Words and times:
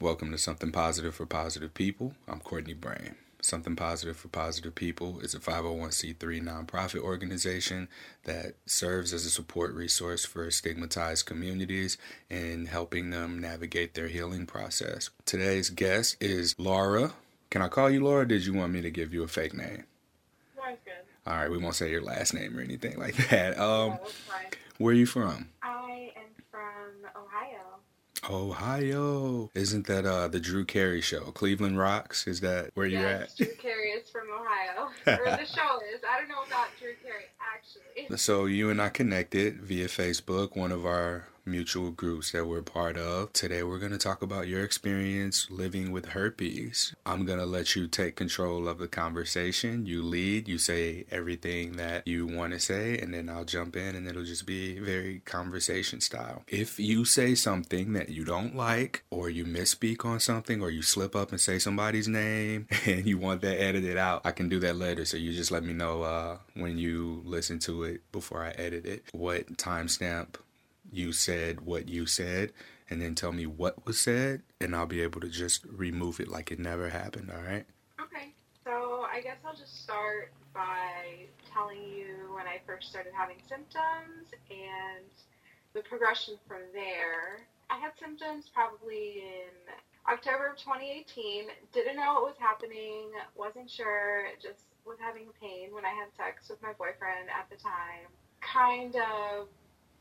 Welcome 0.00 0.30
to 0.30 0.38
Something 0.38 0.70
Positive 0.70 1.12
for 1.14 1.26
Positive 1.26 1.74
People. 1.74 2.14
I'm 2.28 2.38
Courtney 2.40 2.74
Byrne. 2.74 3.16
Something 3.40 3.74
Positive 3.74 4.16
for 4.16 4.28
Positive 4.28 4.72
People 4.74 5.18
is 5.20 5.34
a 5.34 5.40
501c3 5.40 6.16
nonprofit 6.40 7.00
organization 7.00 7.88
that 8.24 8.54
serves 8.66 9.12
as 9.12 9.26
a 9.26 9.30
support 9.30 9.74
resource 9.74 10.24
for 10.24 10.48
stigmatized 10.52 11.26
communities 11.26 11.98
in 12.30 12.66
helping 12.66 13.10
them 13.10 13.40
navigate 13.40 13.94
their 13.94 14.06
healing 14.08 14.46
process. 14.46 15.10
Today's 15.24 15.70
guest 15.70 16.16
is 16.20 16.54
Laura. 16.58 17.14
Can 17.50 17.62
I 17.62 17.68
call 17.68 17.90
you 17.90 18.04
Laura? 18.04 18.26
did 18.26 18.46
you 18.46 18.54
want 18.54 18.72
me 18.72 18.80
to 18.82 18.90
give 18.90 19.12
you 19.12 19.24
a 19.24 19.28
fake 19.28 19.54
name? 19.54 19.84
Good. 20.54 20.92
All 21.26 21.34
right, 21.34 21.50
we 21.50 21.58
won't 21.58 21.74
say 21.74 21.90
your 21.90 22.02
last 22.02 22.34
name 22.34 22.56
or 22.56 22.60
anything 22.60 22.98
like 22.98 23.16
that. 23.30 23.58
Um, 23.58 23.98
where 24.78 24.92
are 24.92 24.96
you 24.96 25.06
from? 25.06 25.48
I 25.62 26.12
am 26.14 26.22
from 26.50 27.10
Ohio. 27.16 27.78
Ohio. 28.28 29.50
Isn't 29.54 29.86
that 29.86 30.06
uh 30.06 30.28
the 30.28 30.40
Drew 30.40 30.64
Carey 30.64 31.00
show? 31.00 31.20
Cleveland 31.32 31.78
Rocks? 31.78 32.26
Is 32.26 32.40
that 32.40 32.70
where 32.74 32.86
you're 32.86 33.06
at? 33.06 33.36
Drew 33.36 33.46
Carey 33.58 33.90
is 33.90 34.08
from 34.10 34.28
Ohio. 34.30 34.90
or 35.06 35.36
the 35.36 35.46
show 35.46 35.80
is. 35.92 36.00
I 36.08 36.18
don't 36.18 36.28
know 36.28 36.42
about 36.46 36.68
Drew 36.78 36.94
Carey, 37.02 37.24
actually. 37.40 38.16
So 38.16 38.46
you 38.46 38.70
and 38.70 38.80
I 38.80 38.88
connected 38.88 39.60
via 39.60 39.86
Facebook, 39.88 40.56
one 40.56 40.72
of 40.72 40.86
our 40.86 41.24
mutual 41.48 41.90
groups 41.90 42.32
that 42.32 42.46
we're 42.46 42.62
part 42.62 42.96
of. 42.96 43.32
Today 43.32 43.62
we're 43.62 43.78
going 43.78 43.92
to 43.92 43.98
talk 43.98 44.22
about 44.22 44.48
your 44.48 44.62
experience 44.62 45.48
living 45.50 45.90
with 45.90 46.10
herpes. 46.10 46.94
I'm 47.06 47.24
going 47.24 47.38
to 47.38 47.46
let 47.46 47.74
you 47.74 47.88
take 47.88 48.16
control 48.16 48.68
of 48.68 48.78
the 48.78 48.88
conversation. 48.88 49.86
You 49.86 50.02
lead, 50.02 50.46
you 50.48 50.58
say 50.58 51.06
everything 51.10 51.72
that 51.76 52.06
you 52.06 52.26
want 52.26 52.52
to 52.52 52.60
say, 52.60 52.98
and 52.98 53.14
then 53.14 53.28
I'll 53.28 53.44
jump 53.44 53.76
in 53.76 53.96
and 53.96 54.06
it'll 54.06 54.24
just 54.24 54.46
be 54.46 54.78
very 54.78 55.20
conversation 55.20 56.00
style. 56.00 56.42
If 56.48 56.78
you 56.78 57.04
say 57.04 57.34
something 57.34 57.94
that 57.94 58.10
you 58.10 58.24
don't 58.24 58.54
like, 58.54 59.04
or 59.10 59.30
you 59.30 59.44
misspeak 59.44 60.04
on 60.04 60.20
something, 60.20 60.62
or 60.62 60.70
you 60.70 60.82
slip 60.82 61.16
up 61.16 61.30
and 61.30 61.40
say 61.40 61.58
somebody's 61.58 62.08
name 62.08 62.66
and 62.86 63.06
you 63.06 63.18
want 63.18 63.40
that 63.42 63.60
edited 63.60 63.96
out, 63.96 64.22
I 64.24 64.32
can 64.32 64.48
do 64.48 64.60
that 64.60 64.76
later. 64.76 65.04
So 65.04 65.16
you 65.16 65.32
just 65.32 65.50
let 65.50 65.64
me 65.64 65.72
know 65.72 66.02
uh, 66.02 66.38
when 66.54 66.78
you 66.78 67.22
listen 67.24 67.58
to 67.60 67.84
it 67.84 68.10
before 68.12 68.44
I 68.44 68.50
edit 68.50 68.84
it, 68.84 69.04
what 69.12 69.56
timestamp 69.56 70.36
you 70.92 71.12
said 71.12 71.60
what 71.60 71.88
you 71.88 72.06
said, 72.06 72.52
and 72.90 73.00
then 73.00 73.14
tell 73.14 73.32
me 73.32 73.46
what 73.46 73.86
was 73.86 74.00
said, 74.00 74.42
and 74.60 74.74
I'll 74.74 74.86
be 74.86 75.02
able 75.02 75.20
to 75.20 75.28
just 75.28 75.64
remove 75.64 76.20
it 76.20 76.28
like 76.28 76.50
it 76.50 76.58
never 76.58 76.88
happened, 76.88 77.30
all 77.30 77.42
right? 77.42 77.66
Okay. 78.00 78.32
So 78.64 79.06
I 79.12 79.20
guess 79.20 79.36
I'll 79.44 79.56
just 79.56 79.82
start 79.82 80.32
by 80.54 81.26
telling 81.52 81.82
you 81.82 82.32
when 82.34 82.46
I 82.46 82.60
first 82.66 82.88
started 82.88 83.12
having 83.16 83.36
symptoms 83.48 84.32
and 84.50 85.04
the 85.74 85.80
progression 85.80 86.34
from 86.46 86.62
there. 86.72 87.46
I 87.70 87.78
had 87.78 87.92
symptoms 88.00 88.50
probably 88.52 89.22
in 89.22 89.52
October 90.10 90.48
of 90.48 90.56
2018. 90.56 91.44
Didn't 91.72 91.96
know 91.96 92.14
what 92.14 92.22
was 92.22 92.38
happening, 92.38 93.12
wasn't 93.36 93.70
sure, 93.70 94.28
just 94.42 94.64
was 94.86 94.96
having 94.98 95.28
pain 95.40 95.68
when 95.72 95.84
I 95.84 95.92
had 95.92 96.08
sex 96.16 96.48
with 96.48 96.62
my 96.62 96.72
boyfriend 96.72 97.28
at 97.28 97.48
the 97.50 97.56
time. 97.56 98.08
Kind 98.40 98.96
of 98.96 99.48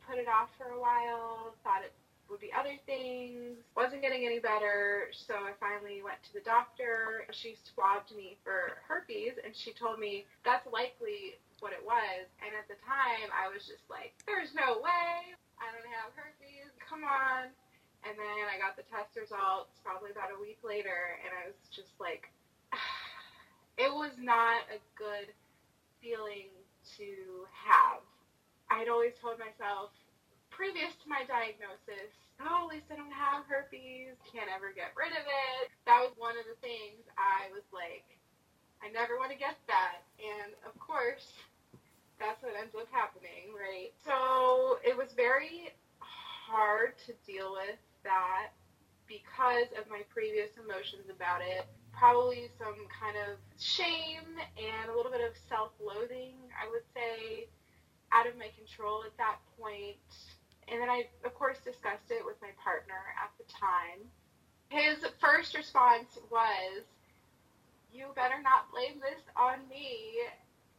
put 0.08 0.17
it 0.17 0.31
off 0.31 0.47
for 0.55 0.72
a 0.72 0.80
while, 0.80 1.52
thought 1.67 1.83
it 1.83 1.91
would 2.31 2.39
be 2.39 2.52
other 2.55 2.75
things, 2.88 3.59
wasn't 3.75 4.02
getting 4.02 4.23
any 4.23 4.39
better, 4.39 5.11
so 5.11 5.36
I 5.36 5.55
finally 5.59 6.00
went 6.00 6.19
to 6.27 6.33
the 6.36 6.44
doctor. 6.44 7.27
She 7.31 7.59
swabbed 7.75 8.16
me 8.16 8.39
for 8.44 8.80
herpes 8.88 9.35
and 9.44 9.52
she 9.55 9.75
told 9.75 10.00
me 10.00 10.23
that's 10.44 10.67
likely 10.72 11.39
what 11.59 11.75
it 11.75 11.83
was. 11.83 12.28
And 12.39 12.52
at 12.55 12.67
the 12.72 12.80
time, 12.83 13.31
I 13.31 13.52
was 13.52 13.67
just 13.67 13.83
like, 13.91 14.16
there's 14.28 14.52
no 14.55 14.80
way. 14.80 15.35
I 15.59 15.67
don't 15.75 15.91
have 15.91 16.16
herpes. 16.16 16.72
Come 16.83 17.03
on. 17.03 17.52
And 18.05 18.16
then 18.16 18.47
I 18.47 18.55
got 18.61 18.80
the 18.80 18.88
test 18.88 19.11
results 19.19 19.75
probably 19.83 20.16
about 20.16 20.31
a 20.31 20.39
week 20.39 20.61
later, 20.63 21.19
and 21.25 21.33
I 21.33 21.52
was 21.52 21.59
just 21.75 21.91
like, 22.00 22.30
it 23.83 23.91
was 23.91 24.16
not 24.22 24.63
a 24.72 24.80
good 24.95 25.33
feeling 26.00 26.53
to 26.95 27.44
have. 27.52 28.06
I 28.69 28.79
had 28.83 28.89
always 28.89 29.16
told 29.22 29.39
myself, 29.39 29.91
previous 30.50 30.91
to 31.03 31.07
my 31.09 31.23
diagnosis, 31.28 32.11
oh, 32.41 32.67
at 32.67 32.73
least 32.73 32.89
I 32.91 33.00
don't 33.00 33.13
have 33.13 33.47
herpes, 33.47 34.19
can't 34.28 34.51
ever 34.51 34.75
get 34.75 34.94
rid 34.97 35.13
of 35.13 35.23
it. 35.23 35.72
That 35.85 36.03
was 36.03 36.13
one 36.17 36.35
of 36.35 36.45
the 36.45 36.59
things 36.59 37.07
I 37.17 37.50
was 37.53 37.66
like, 37.72 38.06
I 38.83 38.91
never 38.94 39.17
want 39.17 39.31
to 39.31 39.39
get 39.39 39.57
that. 39.67 40.03
And 40.19 40.53
of 40.67 40.77
course, 40.77 41.33
that's 42.19 42.41
what 42.44 42.53
ends 42.57 42.75
up 42.75 42.89
happening, 42.91 43.53
right? 43.53 43.94
So 44.06 44.77
it 44.85 44.97
was 44.97 45.13
very 45.13 45.73
hard 46.00 46.97
to 47.06 47.13
deal 47.25 47.53
with 47.53 47.77
that 48.03 48.53
because 49.07 49.72
of 49.79 49.89
my 49.89 50.01
previous 50.09 50.50
emotions 50.57 51.09
about 51.09 51.41
it. 51.41 51.66
Probably 51.94 52.50
some 52.59 52.85
kind 52.94 53.17
of 53.17 53.38
shame 53.57 54.29
and 54.57 54.89
a 54.89 54.95
little 54.95 55.11
bit 55.11 55.22
of 55.22 55.33
self 55.50 55.73
loathing, 55.81 56.38
I 56.53 56.69
would 56.69 56.85
say, 56.94 57.50
out 58.12 58.28
of 58.28 58.38
my 58.38 58.50
control 58.56 59.03
at 59.06 59.16
that 59.18 59.38
point. 59.59 60.00
And 60.68 60.81
then 60.81 60.90
I, 60.90 61.07
of 61.23 61.34
course, 61.35 61.57
discussed 61.63 62.12
it 62.12 62.25
with 62.25 62.35
my 62.41 62.51
partner 62.59 63.00
at 63.16 63.31
the 63.40 63.47
time. 63.51 64.03
His 64.69 65.00
first 65.19 65.56
response 65.56 66.19
was, 66.29 66.84
You 67.91 68.12
better 68.16 68.41
not 68.44 68.72
blame 68.72 69.00
this 69.00 69.23
on 69.35 69.63
me. 69.69 70.19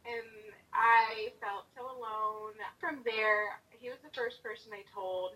And 0.05 0.25
I 0.73 1.33
felt 1.41 1.65
so 1.75 1.85
alone. 1.85 2.53
From 2.79 3.01
there, 3.03 3.57
he 3.73 3.89
was 3.89 3.97
the 4.05 4.13
first 4.13 4.41
person 4.43 4.71
I 4.73 4.85
told. 4.93 5.33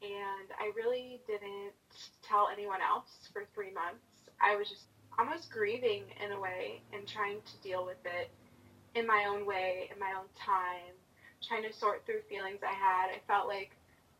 And 0.00 0.48
I 0.58 0.72
really 0.74 1.20
didn't 1.28 1.76
tell 2.26 2.48
anyone 2.50 2.80
else 2.80 3.28
for 3.32 3.44
three 3.54 3.70
months. 3.70 4.02
I 4.40 4.56
was 4.56 4.68
just 4.68 4.88
almost 5.18 5.50
grieving 5.52 6.02
in 6.24 6.32
a 6.32 6.40
way 6.40 6.80
and 6.92 7.06
trying 7.06 7.38
to 7.44 7.54
deal 7.62 7.84
with 7.84 8.00
it 8.04 8.30
in 8.94 9.06
my 9.06 9.26
own 9.28 9.46
way, 9.46 9.88
in 9.92 9.98
my 9.98 10.12
own 10.16 10.28
time, 10.36 10.94
trying 11.42 11.64
to 11.64 11.72
sort 11.72 12.04
through 12.04 12.22
feelings 12.28 12.60
I 12.62 12.74
had. 12.74 13.10
I 13.10 13.20
felt 13.26 13.48
like 13.48 13.72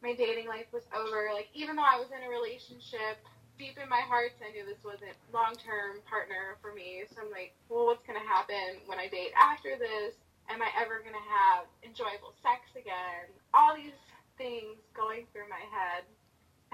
my 0.02 0.14
dating 0.14 0.48
life 0.48 0.66
was 0.72 0.82
over. 0.90 1.30
Like, 1.32 1.48
even 1.54 1.76
though 1.76 1.86
I 1.86 2.00
was 2.00 2.10
in 2.10 2.24
a 2.24 2.30
relationship, 2.30 3.22
deep 3.58 3.78
in 3.78 3.88
my 3.88 4.02
heart, 4.02 4.34
I 4.42 4.50
knew 4.50 4.66
this 4.66 4.82
wasn't 4.82 5.14
long 5.30 5.54
term 5.60 6.02
partner 6.08 6.58
for 6.58 6.74
me. 6.74 7.06
So 7.12 7.22
I'm 7.22 7.30
like, 7.30 7.54
well, 7.68 7.86
what's 7.86 8.02
going 8.02 8.18
to 8.18 8.26
happen 8.26 8.82
when 8.90 8.98
I 8.98 9.06
date 9.06 9.36
after 9.38 9.78
this? 9.78 10.18
Am 10.50 10.58
I 10.58 10.68
ever 10.74 10.98
going 10.98 11.14
to 11.14 11.28
have 11.30 11.70
enjoyable 11.86 12.34
sex 12.42 12.66
again? 12.74 13.30
All 13.54 13.78
these 13.78 13.94
things 14.34 14.82
going 14.96 15.30
through 15.30 15.46
my 15.46 15.62
head. 15.70 16.02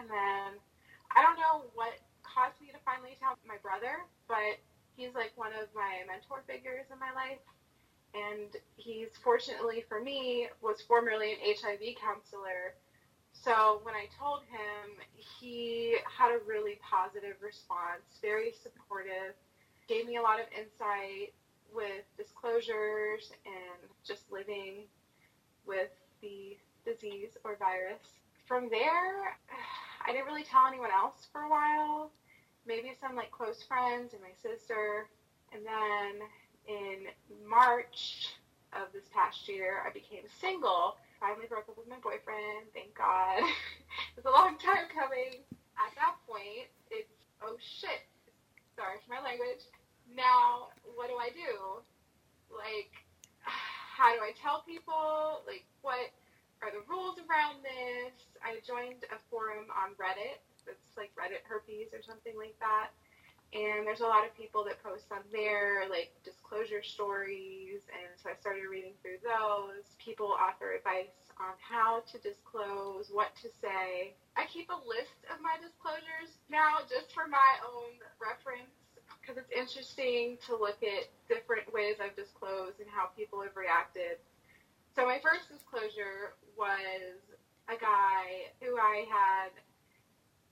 And 0.00 0.08
then 0.08 0.56
I 1.12 1.20
don't 1.20 1.36
know 1.36 1.68
what 1.76 2.00
caused 2.24 2.56
me 2.62 2.72
to 2.72 2.80
finally 2.86 3.18
tell 3.20 3.36
my 3.44 3.60
brother, 3.60 4.06
but 4.30 4.56
he's 4.96 5.12
like 5.12 5.36
one 5.36 5.52
of 5.52 5.68
my 5.76 6.06
mentor 6.08 6.40
figures 6.48 6.88
in 6.88 6.96
my 6.96 7.12
life. 7.12 7.42
And 8.14 8.48
he's 8.76 9.08
fortunately 9.22 9.84
for 9.88 10.00
me 10.00 10.48
was 10.62 10.80
formerly 10.80 11.32
an 11.32 11.38
HIV 11.42 11.96
counselor. 12.00 12.74
So 13.32 13.80
when 13.84 13.94
I 13.94 14.06
told 14.18 14.40
him, 14.50 14.98
he 15.14 15.96
had 16.04 16.32
a 16.32 16.38
really 16.46 16.80
positive 16.82 17.36
response, 17.40 18.02
very 18.20 18.52
supportive, 18.62 19.34
gave 19.88 20.06
me 20.06 20.16
a 20.16 20.22
lot 20.22 20.40
of 20.40 20.46
insight 20.52 21.32
with 21.74 22.04
disclosures 22.16 23.30
and 23.46 23.90
just 24.06 24.30
living 24.32 24.84
with 25.66 25.90
the 26.22 26.56
disease 26.84 27.36
or 27.44 27.56
virus. 27.56 28.02
From 28.46 28.68
there, 28.70 29.36
I 30.06 30.12
didn't 30.12 30.26
really 30.26 30.44
tell 30.44 30.66
anyone 30.66 30.90
else 30.90 31.28
for 31.32 31.42
a 31.42 31.50
while. 31.50 32.10
Maybe 32.66 32.92
some 33.00 33.14
like 33.14 33.30
close 33.30 33.62
friends 33.62 34.12
and 34.14 34.22
my 34.22 34.32
sister. 34.42 35.08
And 35.52 35.64
then 35.64 36.26
in 36.68 37.08
March 37.48 38.36
of 38.76 38.92
this 38.92 39.08
past 39.08 39.48
year, 39.48 39.80
I 39.80 39.90
became 39.90 40.28
single. 40.40 41.00
Finally 41.18 41.48
broke 41.48 41.66
up 41.66 41.80
with 41.80 41.88
my 41.88 41.98
boyfriend, 41.98 42.68
thank 42.76 42.94
God. 42.94 43.42
it 44.14 44.14
was 44.14 44.28
a 44.28 44.30
long 44.30 44.54
time 44.60 44.86
coming. 44.92 45.42
At 45.74 45.96
that 45.96 46.14
point, 46.28 46.68
it's, 46.92 47.10
oh 47.42 47.56
shit, 47.58 48.04
sorry 48.76 49.00
for 49.02 49.16
my 49.16 49.22
language. 49.24 49.64
Now, 50.12 50.70
what 50.94 51.08
do 51.08 51.16
I 51.16 51.32
do? 51.32 51.82
Like, 52.52 52.92
how 53.98 54.14
do 54.14 54.20
I 54.22 54.36
tell 54.38 54.62
people? 54.62 55.42
Like, 55.48 55.64
what 55.82 56.12
are 56.62 56.70
the 56.70 56.84
rules 56.86 57.18
around 57.26 57.64
this? 57.64 58.14
I 58.44 58.60
joined 58.62 59.02
a 59.10 59.18
forum 59.32 59.66
on 59.72 59.96
Reddit. 59.98 60.38
It's 60.68 60.94
like 61.00 61.10
Reddit 61.16 61.42
herpes 61.48 61.96
or 61.96 62.04
something 62.04 62.36
like 62.36 62.54
that. 62.60 62.92
And 63.52 63.88
there's 63.88 64.04
a 64.04 64.10
lot 64.10 64.28
of 64.28 64.36
people 64.36 64.62
that 64.68 64.82
post 64.84 65.08
on 65.08 65.24
there, 65.32 65.88
like 65.88 66.12
disclosure 66.20 66.82
stories. 66.84 67.80
And 67.88 68.12
so 68.20 68.28
I 68.28 68.36
started 68.36 68.68
reading 68.68 68.92
through 69.00 69.24
those. 69.24 69.88
People 69.96 70.36
offer 70.36 70.76
advice 70.76 71.16
on 71.40 71.56
how 71.56 72.04
to 72.12 72.16
disclose, 72.20 73.08
what 73.08 73.32
to 73.40 73.48
say. 73.62 74.12
I 74.36 74.44
keep 74.52 74.68
a 74.68 74.80
list 74.84 75.16
of 75.32 75.40
my 75.40 75.56
disclosures 75.64 76.36
now 76.50 76.84
just 76.90 77.14
for 77.16 77.24
my 77.24 77.52
own 77.64 77.96
reference 78.20 78.68
because 79.20 79.40
it's 79.40 79.52
interesting 79.52 80.36
to 80.44 80.52
look 80.56 80.82
at 80.84 81.08
different 81.28 81.72
ways 81.72 81.96
I've 82.04 82.16
disclosed 82.16 82.80
and 82.80 82.88
how 82.90 83.08
people 83.16 83.40
have 83.40 83.56
reacted. 83.56 84.20
So 84.92 85.06
my 85.06 85.20
first 85.24 85.48
disclosure 85.48 86.36
was 86.58 87.16
a 87.68 87.76
guy 87.80 88.52
who 88.60 88.76
I 88.76 89.04
had 89.08 89.52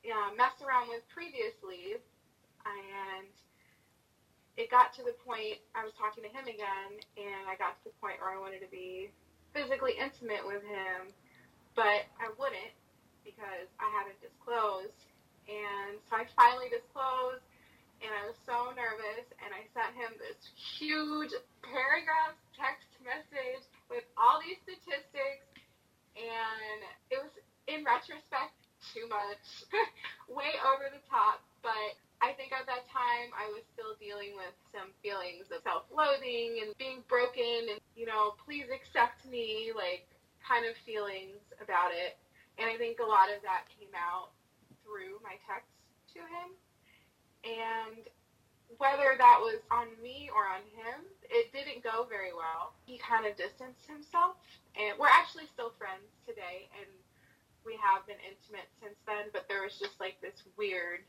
uh, 0.07 0.31
messed 0.37 0.63
around 0.63 0.89
with 0.89 1.03
previously 1.09 1.99
got 4.77 4.93
to 4.93 5.03
the 5.09 5.17
point, 5.25 5.57
I 5.73 5.89
was 5.89 5.97
talking 5.97 6.21
to 6.21 6.29
him 6.29 6.45
again, 6.45 6.93
and 7.17 7.49
I 7.49 7.57
got 7.57 7.81
to 7.81 7.85
the 7.89 7.97
point 7.97 8.21
where 8.21 8.29
I 8.29 8.37
wanted 8.37 8.61
to 8.61 8.69
be 8.69 9.09
physically 9.57 9.97
intimate 9.97 10.45
with 10.45 10.61
him, 10.69 11.17
but 11.73 12.05
I 12.21 12.29
wouldn't 12.37 12.77
because 13.25 13.73
I 13.81 13.89
hadn't 13.89 14.21
disclosed. 14.21 15.01
And 15.49 15.97
so 16.13 16.21
I 16.21 16.29
finally 16.37 16.69
disclosed, 16.69 17.41
and 18.05 18.13
I 18.13 18.29
was 18.29 18.37
so 18.45 18.77
nervous, 18.77 19.25
and 19.41 19.51
I 19.51 19.65
sent 19.73 19.97
him 19.97 20.13
this 20.21 20.39
huge 20.77 21.33
paragraph 21.65 22.37
text 22.53 22.87
message 23.01 23.65
with 23.89 24.05
all 24.21 24.45
these 24.45 24.61
statistics, 24.61 25.49
and 26.21 26.81
it 27.09 27.19
was, 27.19 27.33
in 27.65 27.81
retrospect, 27.81 28.55
too 28.93 29.09
much, 29.09 29.45
way 30.29 30.53
over 30.69 30.93
the 30.93 31.01
top, 31.09 31.41
but 31.65 31.97
I 32.25 32.33
think 32.33 32.53
at 32.53 32.65
that 32.65 32.89
time 32.89 33.29
I 33.37 33.49
was 33.53 33.63
still 33.77 33.93
dealing 34.01 34.33
with 34.37 34.55
some 34.73 34.93
feelings 35.05 35.53
of 35.53 35.61
self 35.63 35.85
loathing 35.93 36.65
and 36.65 36.73
being 36.81 37.05
broken 37.09 37.69
and, 37.69 37.81
you 37.93 38.09
know, 38.09 38.35
please 38.41 38.67
accept 38.73 39.25
me, 39.29 39.73
like 39.77 40.09
kind 40.41 40.65
of 40.65 40.73
feelings 40.89 41.43
about 41.61 41.93
it. 41.93 42.17
And 42.57 42.73
I 42.73 42.81
think 42.81 43.05
a 43.05 43.09
lot 43.09 43.29
of 43.29 43.45
that 43.45 43.69
came 43.69 43.93
out 43.93 44.33
through 44.81 45.21
my 45.21 45.37
text 45.45 45.69
to 46.17 46.21
him. 46.25 46.49
And 47.45 48.01
whether 48.81 49.15
that 49.21 49.39
was 49.39 49.61
on 49.71 49.93
me 50.01 50.33
or 50.33 50.49
on 50.49 50.65
him, 50.73 51.05
it 51.29 51.53
didn't 51.53 51.85
go 51.85 52.09
very 52.09 52.33
well. 52.33 52.73
He 52.89 52.97
kind 52.97 53.29
of 53.29 53.37
distanced 53.37 53.85
himself. 53.85 54.41
And 54.75 54.97
we're 54.97 55.13
actually 55.13 55.47
still 55.53 55.77
friends 55.77 56.09
today. 56.25 56.73
And 56.81 56.89
we 57.63 57.77
have 57.77 58.09
been 58.09 58.19
intimate 58.25 58.73
since 58.81 58.97
then. 59.05 59.29
But 59.37 59.47
there 59.53 59.63
was 59.63 59.77
just 59.77 60.01
like 60.01 60.17
this 60.25 60.41
weird 60.57 61.05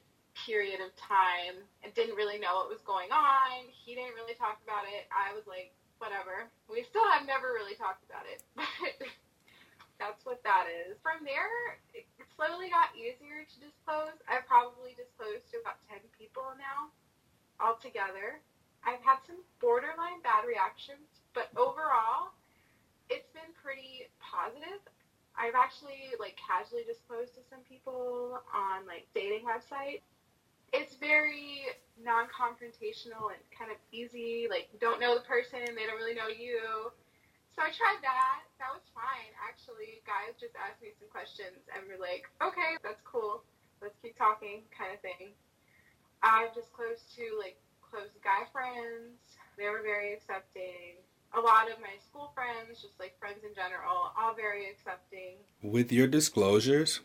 period 0.47 0.79
of 0.79 0.95
time 0.95 1.59
and 1.83 1.91
didn't 1.91 2.15
really 2.15 2.39
know 2.39 2.63
what 2.63 2.71
was 2.71 2.79
going 2.87 3.11
on. 3.11 3.67
He 3.67 3.99
didn't 3.99 4.15
really 4.15 4.39
talk 4.39 4.63
about 4.63 4.87
it. 4.87 5.03
I 5.11 5.35
was 5.35 5.43
like, 5.43 5.75
whatever. 5.99 6.47
We 6.71 6.87
still 6.87 7.03
have 7.11 7.27
never 7.27 7.51
really 7.51 7.75
talked 7.75 8.07
about 8.07 8.23
it, 8.31 8.39
but 8.55 8.95
that's 9.99 10.23
what 10.23 10.39
that 10.47 10.71
is. 10.71 10.95
From 11.03 11.27
there, 11.27 11.75
it 11.91 12.07
slowly 12.39 12.71
got 12.71 12.95
easier 12.95 13.43
to 13.43 13.57
disclose. 13.59 14.15
I've 14.31 14.47
probably 14.47 14.95
disclosed 14.95 15.43
to 15.51 15.59
about 15.59 15.83
10 15.91 15.99
people 16.15 16.47
now 16.55 16.95
altogether. 17.59 18.39
I've 18.87 19.03
had 19.03 19.19
some 19.27 19.43
borderline 19.59 20.23
bad 20.23 20.47
reactions, 20.47 21.11
but 21.35 21.51
overall, 21.59 22.31
it's 23.11 23.27
been 23.35 23.51
pretty 23.59 24.07
positive. 24.23 24.79
I've 25.35 25.59
actually 25.59 26.15
like 26.17 26.39
casually 26.39 26.87
disclosed 26.87 27.35
to 27.35 27.43
some 27.51 27.61
people 27.67 28.41
on 28.53 28.87
like 28.87 29.05
dating 29.13 29.45
websites 29.45 30.07
it's 30.77 30.95
very 30.95 31.65
non-confrontational 31.97 33.33
and 33.33 33.41
kind 33.49 33.73
of 33.73 33.77
easy. 33.91 34.47
Like 34.49 34.69
don't 34.79 35.01
know 35.01 35.17
the 35.17 35.25
person, 35.25 35.59
they 35.65 35.85
don't 35.89 35.97
really 35.97 36.13
know 36.15 36.29
you. 36.29 36.93
So 37.57 37.65
I 37.65 37.73
tried 37.73 38.05
that. 38.05 38.45
That 38.61 38.69
was 38.69 38.85
fine, 38.93 39.33
actually. 39.41 40.05
Guys 40.05 40.37
just 40.37 40.53
asked 40.53 40.77
me 40.77 40.93
some 40.93 41.09
questions 41.09 41.65
and 41.73 41.89
were 41.89 41.97
like, 41.97 42.29
"Okay, 42.37 42.77
that's 42.85 43.01
cool. 43.01 43.41
Let's 43.81 43.97
keep 43.97 44.13
talking," 44.13 44.61
kind 44.69 44.93
of 44.93 45.01
thing. 45.01 45.33
I've 46.21 46.53
just 46.53 46.69
close 46.73 47.01
to 47.17 47.25
like 47.41 47.57
close 47.81 48.13
guy 48.23 48.45
friends. 48.53 49.17
They 49.57 49.69
were 49.69 49.81
very 49.81 50.13
accepting. 50.13 51.01
A 51.33 51.41
lot 51.41 51.69
of 51.69 51.81
my 51.81 51.97
school 51.97 52.31
friends, 52.33 52.81
just 52.81 52.99
like 52.99 53.17
friends 53.19 53.41
in 53.43 53.53
general, 53.53 54.13
all 54.13 54.33
very 54.37 54.69
accepting. 54.69 55.41
With 55.61 55.91
your 55.91 56.07
disclosures, 56.07 57.01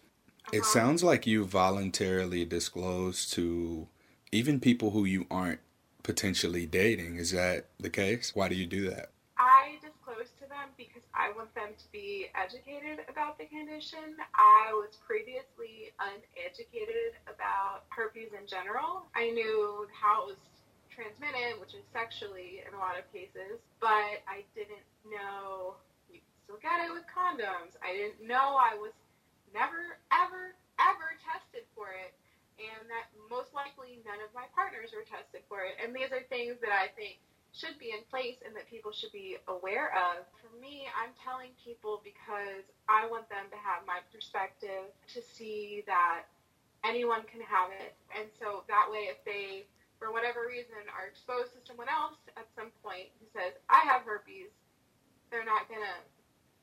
it 0.51 0.61
uh-huh. 0.61 0.73
sounds 0.73 1.05
like 1.05 1.27
you 1.27 1.45
voluntarily 1.45 2.45
disclose 2.45 3.29
to 3.31 3.89
even 4.33 4.59
people 4.61 4.91
who 4.91 5.05
you 5.05 5.27
aren't 5.31 5.61
potentially 6.03 6.67
dating. 6.67 7.17
Is 7.17 7.31
that 7.31 7.67
the 7.79 7.91
case? 7.91 8.35
Why 8.35 8.49
do 8.49 8.55
you 8.55 8.67
do 8.67 8.91
that? 8.91 9.11
I 9.39 9.79
disclose 9.81 10.31
to 10.41 10.47
them 10.49 10.71
because 10.77 11.03
I 11.15 11.33
want 11.37 11.55
them 11.55 11.75
to 11.79 11.87
be 11.93 12.27
educated 12.35 13.05
about 13.09 13.39
the 13.39 13.47
condition. 13.47 14.17
I 14.35 14.73
was 14.73 14.99
previously 15.07 15.95
uneducated 16.01 17.19
about 17.27 17.85
herpes 17.91 18.31
in 18.35 18.47
general. 18.47 19.07
I 19.15 19.31
knew 19.31 19.87
how 19.91 20.27
it 20.27 20.35
was 20.35 20.43
transmitted, 20.91 21.59
which 21.61 21.75
is 21.75 21.85
sexually 21.93 22.63
in 22.67 22.75
a 22.75 22.79
lot 22.79 22.99
of 22.99 23.09
cases, 23.13 23.59
but 23.81 24.21
I 24.29 24.45
didn't 24.55 24.85
know 25.09 25.81
you 26.13 26.21
still 26.45 26.61
get 26.61 26.85
it 26.85 26.93
with 26.93 27.09
condoms. 27.09 27.75
I 27.81 27.97
didn't 27.97 28.27
know 28.27 28.61
I 28.61 28.77
was 28.77 28.93
never, 29.53 30.01
ever, 30.13 30.57
ever 30.81 31.09
tested 31.23 31.65
for 31.77 31.93
it, 31.93 32.13
and 32.61 32.89
that 32.89 33.09
most 33.31 33.53
likely 33.57 34.01
none 34.05 34.21
of 34.21 34.33
my 34.37 34.45
partners 34.53 34.93
were 34.93 35.07
tested 35.07 35.45
for 35.49 35.65
it. 35.65 35.77
And 35.81 35.95
these 35.97 36.13
are 36.13 36.25
things 36.29 36.61
that 36.61 36.73
I 36.73 36.93
think 36.93 37.21
should 37.53 37.77
be 37.77 37.93
in 37.93 38.01
place 38.09 38.41
and 38.45 38.57
that 38.57 38.65
people 38.69 38.93
should 38.93 39.13
be 39.13 39.37
aware 39.49 39.93
of. 39.93 40.25
For 40.41 40.49
me, 40.57 40.89
I'm 40.97 41.13
telling 41.21 41.53
people 41.61 42.01
because 42.01 42.65
I 42.89 43.05
want 43.13 43.29
them 43.29 43.53
to 43.53 43.59
have 43.61 43.85
my 43.85 44.01
perspective 44.09 44.89
to 45.13 45.21
see 45.21 45.85
that 45.85 46.25
anyone 46.85 47.29
can 47.29 47.45
have 47.45 47.69
it. 47.73 47.93
And 48.17 48.29
so 48.41 48.65
that 48.73 48.89
way, 48.89 49.13
if 49.13 49.21
they, 49.29 49.69
for 50.01 50.13
whatever 50.13 50.49
reason, 50.49 50.81
are 50.97 51.05
exposed 51.05 51.53
to 51.53 51.61
someone 51.69 51.93
else 51.93 52.17
at 52.41 52.49
some 52.57 52.73
point 52.81 53.13
who 53.21 53.29
says, 53.37 53.53
I 53.69 53.85
have 53.85 54.09
herpes, 54.09 54.49
they're 55.31 55.45
not 55.45 55.69
going 55.69 55.85
to 55.85 55.99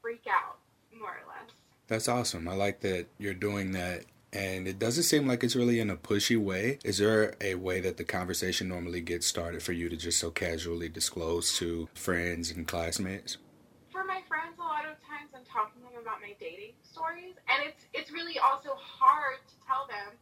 freak 0.02 0.26
out, 0.26 0.58
more 0.94 1.22
or 1.22 1.26
less. 1.30 1.54
That's 1.90 2.08
awesome. 2.08 2.48
I 2.48 2.54
like 2.54 2.82
that 2.82 3.08
you're 3.18 3.34
doing 3.34 3.72
that. 3.74 4.06
And 4.32 4.68
it 4.68 4.78
doesn't 4.78 5.10
seem 5.10 5.26
like 5.26 5.44
it's 5.44 5.58
really 5.58 5.82
in 5.82 5.90
a 5.90 5.98
pushy 5.98 6.38
way. 6.38 6.78
Is 6.86 7.00
there 7.02 7.34
a 7.42 7.56
way 7.56 7.82
that 7.82 7.98
the 7.98 8.06
conversation 8.06 8.70
normally 8.70 9.02
gets 9.02 9.26
started 9.26 9.64
for 9.64 9.74
you 9.74 9.90
to 9.90 9.98
just 9.98 10.22
so 10.22 10.30
casually 10.30 10.88
disclose 10.88 11.58
to 11.58 11.90
friends 11.96 12.52
and 12.54 12.70
classmates? 12.70 13.42
For 13.90 14.06
my 14.06 14.22
friends, 14.30 14.54
a 14.62 14.62
lot 14.62 14.86
of 14.86 15.02
times 15.02 15.34
I'm 15.34 15.50
talking 15.50 15.82
to 15.82 15.90
them 15.90 15.98
about 15.98 16.22
my 16.22 16.38
dating 16.38 16.78
stories, 16.86 17.34
and 17.50 17.66
it's 17.66 17.90
it's 17.98 18.14
really 18.14 18.38
also 18.38 18.78
hard 18.78 19.42
to 19.50 19.56
tell 19.66 19.90
them 19.90 20.14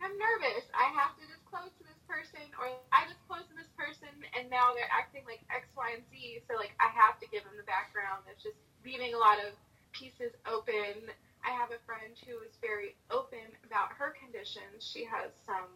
I'm 0.00 0.16
nervous. 0.16 0.64
I 0.72 0.88
have 0.96 1.12
to 1.20 1.24
disclose 1.28 1.68
to 1.68 1.84
this 1.84 2.00
person, 2.08 2.48
or 2.56 2.72
I 2.96 3.04
disclose 3.12 3.44
to 3.52 3.54
this 3.60 3.68
person, 3.76 4.08
and 4.32 4.48
now 4.48 4.72
they're 4.72 4.88
acting 4.88 5.28
like 5.28 5.44
X, 5.52 5.68
Y, 5.76 6.00
and 6.00 6.04
Z. 6.08 6.48
So 6.48 6.56
like 6.56 6.72
I 6.80 6.88
have 6.88 7.20
to 7.20 7.28
give 7.28 7.44
them 7.44 7.60
the 7.60 7.68
background. 7.68 8.24
It's 8.32 8.40
just 8.40 8.56
leaving 8.80 9.12
a 9.12 9.20
lot 9.20 9.36
of 9.36 9.52
pieces 9.92 10.32
open. 10.48 11.08
I 11.44 11.50
have 11.50 11.70
a 11.70 11.80
friend 11.86 12.14
who 12.26 12.40
is 12.46 12.54
very 12.60 12.96
open 13.10 13.44
about 13.66 13.92
her 13.98 14.14
conditions. 14.16 14.80
She 14.80 15.04
has 15.04 15.30
some 15.46 15.70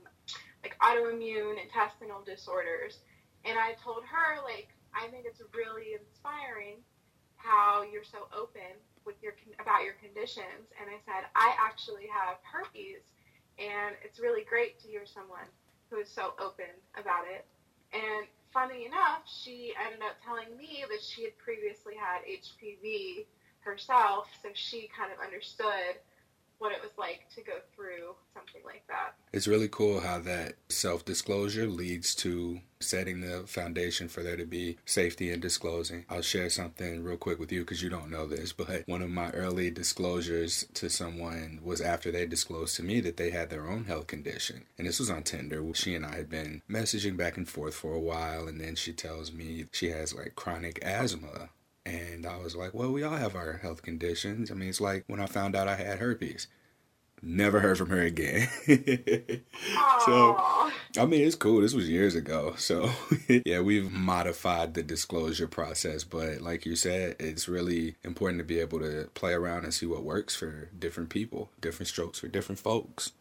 like 0.63 0.77
autoimmune 0.81 1.61
intestinal 1.63 2.23
disorders. 2.25 2.99
And 3.45 3.59
I 3.59 3.79
told 3.79 4.03
her, 4.03 4.43
like, 4.43 4.69
I 4.91 5.07
think 5.09 5.27
it's 5.29 5.41
really 5.55 5.95
inspiring 5.95 6.83
how 7.37 7.85
you're 7.87 8.07
so 8.07 8.27
open 8.35 8.75
with 9.07 9.15
your 9.23 9.39
about 9.63 9.87
your 9.87 9.95
conditions. 10.03 10.67
And 10.83 10.91
I 10.91 10.99
said, 11.07 11.31
I 11.39 11.55
actually 11.63 12.11
have 12.11 12.43
herpes, 12.43 13.07
and 13.59 13.95
it's 14.03 14.19
really 14.19 14.43
great 14.43 14.83
to 14.83 14.89
hear 14.89 15.07
someone 15.07 15.47
who 15.89 16.03
is 16.03 16.11
so 16.11 16.35
open 16.43 16.75
about 16.99 17.31
it. 17.31 17.47
And 17.95 18.27
funny 18.51 18.87
enough, 18.91 19.23
she 19.31 19.71
ended 19.79 20.03
up 20.03 20.19
telling 20.27 20.51
me 20.59 20.83
that 20.91 20.99
she 20.99 21.23
had 21.23 21.39
previously 21.39 21.95
had 21.95 22.27
HPV 22.27 23.31
herself, 23.67 24.29
so 24.43 24.49
she 24.55 24.89
kind 24.97 25.13
of 25.13 25.19
understood 25.21 26.01
what 26.59 26.73
it 26.73 26.81
was 26.81 26.93
like 26.97 27.27
to 27.35 27.43
go 27.43 27.53
through 27.75 28.15
something 28.33 28.63
like 28.65 28.83
that. 28.89 29.15
It's 29.33 29.47
really 29.47 29.69
cool 29.69 30.01
how 30.01 30.19
that 30.21 30.55
self 30.69 31.05
disclosure 31.05 31.67
leads 31.67 32.15
to 32.17 32.61
setting 32.81 33.21
the 33.21 33.45
foundation 33.47 34.09
for 34.09 34.23
there 34.23 34.37
to 34.37 34.45
be 34.45 34.79
safety 34.85 35.31
in 35.31 35.41
disclosing. 35.41 36.05
I'll 36.09 36.23
share 36.23 36.49
something 36.51 37.03
real 37.03 37.17
quick 37.17 37.39
with 37.39 37.53
you 37.53 37.61
because 37.61 37.83
you 37.83 37.91
don't 37.91 38.11
know 38.11 38.27
this, 38.27 38.53
but 38.53 38.85
one 38.87 39.03
of 39.03 39.11
my 39.11 39.31
early 39.31 39.71
disclosures 39.71 40.67
to 40.75 40.89
someone 40.89 41.61
was 41.63 41.81
after 41.81 42.11
they 42.11 42.27
disclosed 42.27 42.77
to 42.77 42.83
me 42.83 43.01
that 43.01 43.17
they 43.17 43.31
had 43.31 43.51
their 43.51 43.69
own 43.69 43.85
health 43.85 44.07
condition. 44.07 44.65
And 44.79 44.87
this 44.87 44.99
was 44.99 45.11
on 45.11 45.23
Tinder. 45.23 45.63
She 45.75 45.95
and 45.95 46.07
I 46.07 46.17
had 46.17 46.31
been 46.31 46.63
messaging 46.71 47.17
back 47.17 47.37
and 47.37 47.49
forth 47.49 47.75
for 47.75 47.93
a 47.93 48.01
while, 48.01 48.49
and 48.49 48.61
then 48.61 48.77
she 48.77 48.93
tells 48.93 49.33
me 49.33 49.67
she 49.73 49.91
has 49.91 50.15
like 50.15 50.35
chronic 50.37 50.79
asthma 50.83 51.51
and 51.87 52.27
I 52.27 52.37
was 52.39 52.57
like, 52.57 52.75
well, 52.75 52.91
we 52.91 53.05
all 53.05 53.17
have 53.17 53.37
our 53.37 53.59
health 53.59 53.83
conditions. 53.83 54.51
I 54.51 54.55
mean, 54.55 54.69
it's 54.69 54.81
like 54.81 55.05
when 55.07 55.21
I 55.21 55.27
found 55.27 55.55
out 55.55 55.69
I 55.69 55.77
had 55.77 56.01
herpes. 56.01 56.49
Never 57.23 57.61
heard 57.61 57.79
from 57.79 57.89
her 57.89 58.03
again. 58.03 58.47
so, 60.05 60.37
I 60.99 61.07
mean, 61.07 61.23
it's 61.23 61.35
cool. 61.35 61.63
This 61.63 61.73
was 61.73 61.89
years 61.89 62.15
ago. 62.15 62.55
So, 62.59 62.91
yeah, 63.47 63.61
we've 63.61 63.91
modified 63.91 64.75
the 64.75 64.83
disclosure 64.83 65.49
process. 65.49 66.05
But, 66.05 66.43
like 66.43 66.67
you 66.67 66.77
said, 66.77 67.17
it's 67.19 67.49
really 67.49 67.97
important 68.05 68.41
to 68.41 68.45
be 68.45 68.61
able 68.61 68.81
to 68.81 69.09
play 69.15 69.33
around 69.33 69.65
and 69.65 69.73
see 69.73 69.87
what 69.87 70.05
works 70.05 70.37
for 70.37 70.69
different 70.79 71.09
people, 71.09 71.51
different 71.61 71.89
strokes 71.89 72.19
for 72.19 72.29
different 72.29 72.59
folks. 72.59 73.13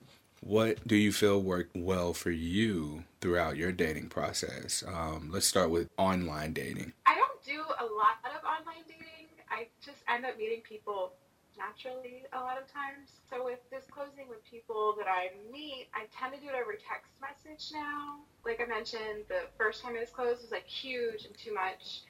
What 0.41 0.85
do 0.85 0.95
you 0.97 1.13
feel 1.13 1.41
worked 1.41 1.75
well 1.75 2.13
for 2.13 2.31
you 2.31 3.05
throughout 3.21 3.55
your 3.55 3.71
dating 3.71 4.09
process? 4.09 4.83
Um, 4.85 5.29
let's 5.31 5.47
start 5.47 5.69
with 5.69 5.89
online 5.97 6.51
dating. 6.51 6.91
I 7.07 7.15
do 7.45 7.61
a 7.61 7.85
lot 7.85 8.17
of 8.25 8.41
online 8.41 8.83
dating. 8.89 9.29
I 9.49 9.69
just 9.85 10.01
end 10.09 10.25
up 10.25 10.37
meeting 10.37 10.61
people 10.65 11.13
naturally 11.57 12.25
a 12.33 12.41
lot 12.41 12.57
of 12.57 12.65
times. 12.67 13.21
So 13.29 13.45
with 13.45 13.61
disclosing 13.69 14.27
with 14.27 14.43
people 14.43 14.95
that 14.97 15.07
I 15.07 15.31
meet, 15.53 15.87
I 15.93 16.09
tend 16.11 16.33
to 16.33 16.39
do 16.41 16.49
it 16.49 16.57
over 16.57 16.73
text 16.75 17.13
message 17.21 17.71
now. 17.71 18.25
Like 18.43 18.59
I 18.59 18.65
mentioned, 18.65 19.29
the 19.29 19.47
first 19.57 19.81
time 19.81 19.93
I 19.95 20.01
disclosed 20.01 20.41
was 20.41 20.51
like 20.51 20.67
huge 20.67 21.23
and 21.25 21.37
too 21.37 21.53
much. 21.53 22.03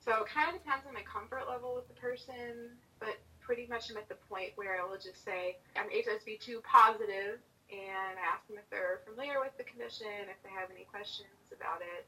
So 0.00 0.24
it 0.24 0.28
kind 0.28 0.48
of 0.48 0.56
depends 0.56 0.84
on 0.88 0.92
my 0.92 1.04
comfort 1.04 1.48
level 1.48 1.76
with 1.76 1.88
the 1.88 1.96
person, 1.96 2.76
but 3.00 3.16
pretty 3.40 3.68
much 3.68 3.88
I'm 3.92 3.96
at 3.96 4.08
the 4.08 4.20
point 4.28 4.52
where 4.56 4.80
I 4.80 4.84
will 4.84 5.00
just 5.00 5.24
say 5.24 5.56
I'm 5.76 5.88
HSV2 5.88 6.64
positive 6.64 7.40
and 7.72 8.12
I 8.16 8.24
ask 8.24 8.44
them 8.48 8.60
if 8.60 8.68
they're 8.68 9.00
familiar 9.08 9.40
with 9.40 9.56
the 9.56 9.64
condition, 9.64 10.28
if 10.28 10.36
they 10.44 10.52
have 10.52 10.68
any 10.68 10.84
questions 10.84 11.48
about 11.52 11.80
it. 11.80 12.04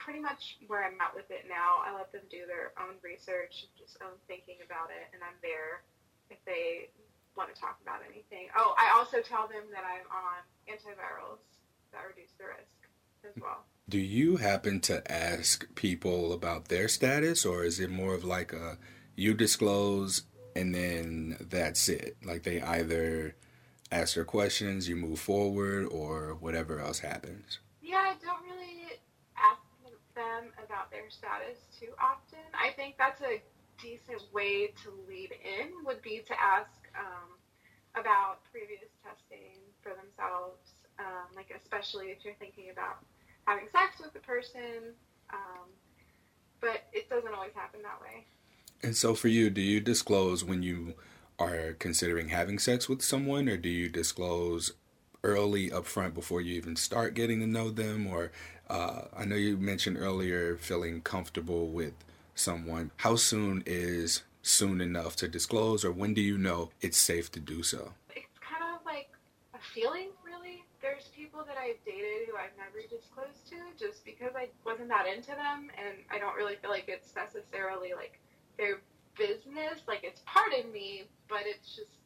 Pretty 0.00 0.18
much 0.18 0.56
where 0.66 0.82
I'm 0.82 0.98
at 0.98 1.14
with 1.14 1.30
it 1.30 1.44
now. 1.46 1.84
I 1.84 1.94
let 1.94 2.10
them 2.10 2.24
do 2.32 2.48
their 2.48 2.72
own 2.80 2.96
research, 3.04 3.68
just 3.78 4.00
own 4.02 4.16
thinking 4.26 4.56
about 4.64 4.88
it, 4.88 5.12
and 5.12 5.22
I'm 5.22 5.36
there 5.44 5.84
if 6.30 6.42
they 6.44 6.88
want 7.36 7.54
to 7.54 7.60
talk 7.60 7.78
about 7.82 8.00
anything. 8.08 8.48
Oh, 8.56 8.74
I 8.76 8.96
also 8.98 9.20
tell 9.20 9.46
them 9.46 9.68
that 9.72 9.84
I'm 9.84 10.08
on 10.08 10.40
antivirals 10.66 11.44
that 11.92 12.00
reduce 12.08 12.32
the 12.38 12.44
risk 12.44 12.80
as 13.24 13.40
well. 13.40 13.64
Do 13.88 13.98
you 13.98 14.36
happen 14.38 14.80
to 14.82 15.02
ask 15.10 15.72
people 15.74 16.32
about 16.32 16.68
their 16.68 16.88
status, 16.88 17.44
or 17.44 17.64
is 17.64 17.78
it 17.78 17.90
more 17.90 18.14
of 18.14 18.24
like 18.24 18.52
a 18.52 18.78
you 19.16 19.34
disclose 19.34 20.22
and 20.56 20.74
then 20.74 21.36
that's 21.40 21.88
it? 21.88 22.16
Like 22.24 22.44
they 22.44 22.60
either 22.62 23.36
ask 23.92 24.14
their 24.14 24.24
questions, 24.24 24.88
you 24.88 24.96
move 24.96 25.18
forward, 25.18 25.86
or 25.90 26.34
whatever 26.34 26.78
else 26.80 27.00
happens? 27.00 27.58
Yeah, 27.82 27.96
I 27.96 28.14
don't 28.24 28.44
really 28.44 28.79
them 30.14 30.52
about 30.62 30.90
their 30.90 31.10
status 31.10 31.58
too 31.78 31.92
often. 32.00 32.44
I 32.54 32.72
think 32.74 32.96
that's 32.98 33.20
a 33.22 33.42
decent 33.80 34.22
way 34.32 34.72
to 34.84 34.92
lead 35.08 35.32
in 35.40 35.84
would 35.84 36.02
be 36.02 36.22
to 36.26 36.34
ask 36.36 36.70
um, 36.98 37.36
about 37.96 38.44
previous 38.52 38.90
testing 39.02 39.58
for 39.82 39.90
themselves, 39.96 40.60
um, 40.98 41.32
like 41.34 41.50
especially 41.56 42.06
if 42.12 42.24
you're 42.24 42.38
thinking 42.38 42.70
about 42.70 43.00
having 43.46 43.66
sex 43.72 44.00
with 44.00 44.12
the 44.12 44.20
person. 44.20 44.94
Um, 45.32 45.68
but 46.60 46.82
it 46.92 47.08
doesn't 47.08 47.32
always 47.32 47.54
happen 47.54 47.80
that 47.82 48.00
way. 48.00 48.26
And 48.82 48.96
so, 48.96 49.14
for 49.14 49.28
you, 49.28 49.50
do 49.50 49.60
you 49.60 49.80
disclose 49.80 50.44
when 50.44 50.62
you 50.62 50.94
are 51.38 51.74
considering 51.78 52.28
having 52.28 52.58
sex 52.58 52.88
with 52.88 53.02
someone, 53.02 53.48
or 53.48 53.56
do 53.56 53.68
you 53.68 53.88
disclose 53.88 54.72
early 55.22 55.70
up 55.70 55.86
front 55.86 56.14
before 56.14 56.40
you 56.40 56.54
even 56.54 56.76
start 56.76 57.14
getting 57.14 57.40
to 57.40 57.46
know 57.46 57.70
them? 57.70 58.06
Or 58.06 58.30
uh, 58.70 59.08
I 59.16 59.24
know 59.24 59.34
you 59.34 59.56
mentioned 59.56 59.98
earlier 59.98 60.56
feeling 60.56 61.00
comfortable 61.00 61.66
with 61.66 61.92
someone. 62.36 62.92
How 62.98 63.16
soon 63.16 63.64
is 63.66 64.22
soon 64.42 64.80
enough 64.80 65.16
to 65.16 65.28
disclose, 65.28 65.84
or 65.84 65.90
when 65.90 66.14
do 66.14 66.20
you 66.20 66.38
know 66.38 66.70
it's 66.80 66.96
safe 66.96 67.32
to 67.32 67.40
do 67.40 67.64
so? 67.64 67.92
It's 68.14 68.38
kind 68.38 68.62
of 68.62 68.86
like 68.86 69.10
a 69.54 69.58
feeling, 69.58 70.10
really. 70.24 70.62
There's 70.80 71.08
people 71.08 71.42
that 71.46 71.56
I've 71.58 71.82
dated 71.84 72.30
who 72.30 72.36
I've 72.36 72.56
never 72.56 72.80
disclosed 72.88 73.50
to 73.50 73.56
just 73.76 74.04
because 74.04 74.32
I 74.36 74.48
wasn't 74.64 74.88
that 74.88 75.06
into 75.06 75.34
them, 75.34 75.68
and 75.76 75.98
I 76.10 76.18
don't 76.18 76.36
really 76.36 76.54
feel 76.62 76.70
like 76.70 76.86
it's 76.86 77.14
necessarily 77.16 77.92
like 77.92 78.20
their 78.56 78.78
business. 79.18 79.82
Like 79.88 80.04
it's 80.04 80.22
part 80.26 80.54
of 80.54 80.72
me, 80.72 81.10
but 81.28 81.42
it's 81.44 81.74
just 81.74 81.98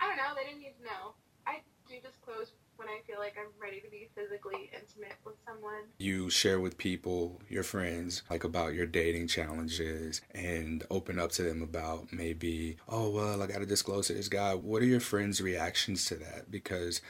I 0.00 0.08
don't 0.08 0.16
know. 0.16 0.32
They 0.34 0.48
didn't 0.48 0.64
need 0.64 0.74
to 0.80 0.84
know. 0.88 1.12
I 1.46 1.60
do 1.86 2.00
disclose 2.00 2.56
when 2.76 2.88
I 2.88 3.00
feel 3.06 3.18
like 3.18 3.36
I'm 3.38 3.50
ready 3.60 3.80
to 3.80 3.90
be 3.90 4.08
physically 4.14 4.70
intimate 4.72 5.16
with 5.24 5.34
someone. 5.46 5.82
You 5.98 6.30
share 6.30 6.60
with 6.60 6.78
people, 6.78 7.40
your 7.48 7.62
friends, 7.62 8.22
like 8.30 8.44
about 8.44 8.74
your 8.74 8.86
dating 8.86 9.28
challenges 9.28 10.20
and 10.34 10.84
open 10.90 11.18
up 11.18 11.32
to 11.32 11.42
them 11.42 11.62
about 11.62 12.12
maybe, 12.12 12.76
oh, 12.88 13.10
well, 13.10 13.42
I 13.42 13.46
got 13.46 13.58
to 13.58 13.66
disclose 13.66 14.08
to 14.08 14.14
this 14.14 14.28
guy. 14.28 14.54
What 14.54 14.82
are 14.82 14.86
your 14.86 15.00
friends' 15.00 15.40
reactions 15.40 16.04
to 16.06 16.16
that? 16.16 16.50
Because 16.50 17.00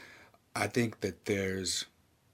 I 0.54 0.66
think 0.66 1.00
that 1.00 1.24
there's 1.24 1.86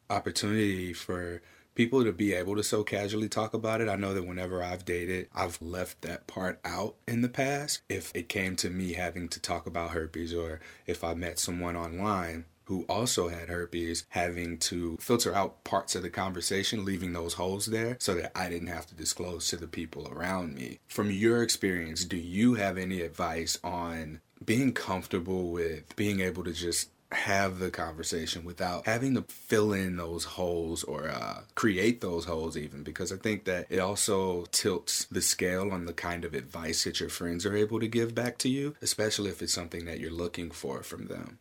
opportunity 0.09 0.93
for 0.93 1.41
people 1.75 2.05
to 2.05 2.13
be 2.13 2.35
able 2.35 2.57
to 2.57 2.63
so 2.63 2.83
casually 2.83 3.29
talk 3.29 3.55
about 3.55 3.81
it. 3.81 3.89
I 3.89 3.97
know 3.97 4.13
that 4.13 4.27
whenever 4.27 4.63
I've 4.63 4.85
dated, 4.85 5.29
I've 5.35 5.63
left 5.63 6.03
that 6.03 6.27
part 6.27 6.61
out 6.65 6.97
in 7.07 7.23
the 7.23 7.29
past. 7.29 7.81
If 7.89 8.15
it 8.15 8.29
came 8.29 8.57
to 8.57 8.69
me 8.69 8.95
having 8.95 9.29
to 9.31 9.41
talk 9.41 9.67
about 9.67 9.91
herpes 9.91 10.35
or 10.35 10.61
if 10.87 11.03
I 11.05 11.15
met 11.15 11.39
someone 11.39 11.77
online 11.77 12.45
who 12.71 12.85
also 12.89 13.27
had 13.27 13.49
herpes, 13.49 14.05
having 14.11 14.57
to 14.57 14.97
filter 15.01 15.35
out 15.35 15.65
parts 15.65 15.97
of 15.97 16.03
the 16.03 16.09
conversation, 16.09 16.85
leaving 16.85 17.13
those 17.13 17.35
holes 17.35 17.67
there 17.67 17.97
so 17.99 18.15
that 18.15 18.31
I 18.39 18.49
didn't 18.49 18.69
have 18.69 18.87
to 18.87 18.95
disclose 18.95 19.49
to 19.49 19.57
the 19.57 19.67
people 19.67 20.07
around 20.07 20.55
me. 20.55 20.79
From 20.87 21.11
your 21.11 21.43
experience, 21.43 22.05
do 22.05 22.17
you 22.17 22.55
have 22.55 22.79
any 22.79 23.01
advice 23.01 23.59
on 23.65 24.21
being 24.45 24.73
comfortable 24.73 25.51
with 25.51 25.97
being 25.97 26.21
able 26.21 26.45
to 26.45 26.53
just 26.53 26.91
have 27.11 27.59
the 27.59 27.73
conversation 27.73 28.45
without 28.45 28.87
having 28.87 29.15
to 29.17 29.23
fill 29.23 29.73
in 29.73 29.97
those 29.97 30.23
holes 30.23 30.85
or 30.85 31.09
uh, 31.09 31.41
create 31.57 32.01
those 32.01 32.25
holes 32.25 32.57
even 32.57 32.85
because 32.85 33.11
i 33.11 33.17
think 33.17 33.47
that 33.47 33.67
it 33.69 33.81
also 33.81 34.45
tilts 34.53 35.07
the 35.07 35.21
scale 35.21 35.73
on 35.73 35.87
the 35.87 35.93
kind 35.93 36.25
of 36.25 36.35
advice 36.35 36.85
that 36.85 37.01
your 37.01 37.09
friends 37.09 37.45
are 37.45 37.57
able 37.57 37.81
to 37.81 37.89
give 37.89 38.15
back 38.15 38.39
to 38.39 38.49
you 38.49 38.77
especially 38.81 39.29
if 39.29 39.43
it's 39.43 39.53
something 39.53 39.87
that 39.87 39.99
you're 39.99 40.09
looking 40.09 40.53
for 40.53 40.85
from 40.85 41.09
them 41.09 41.41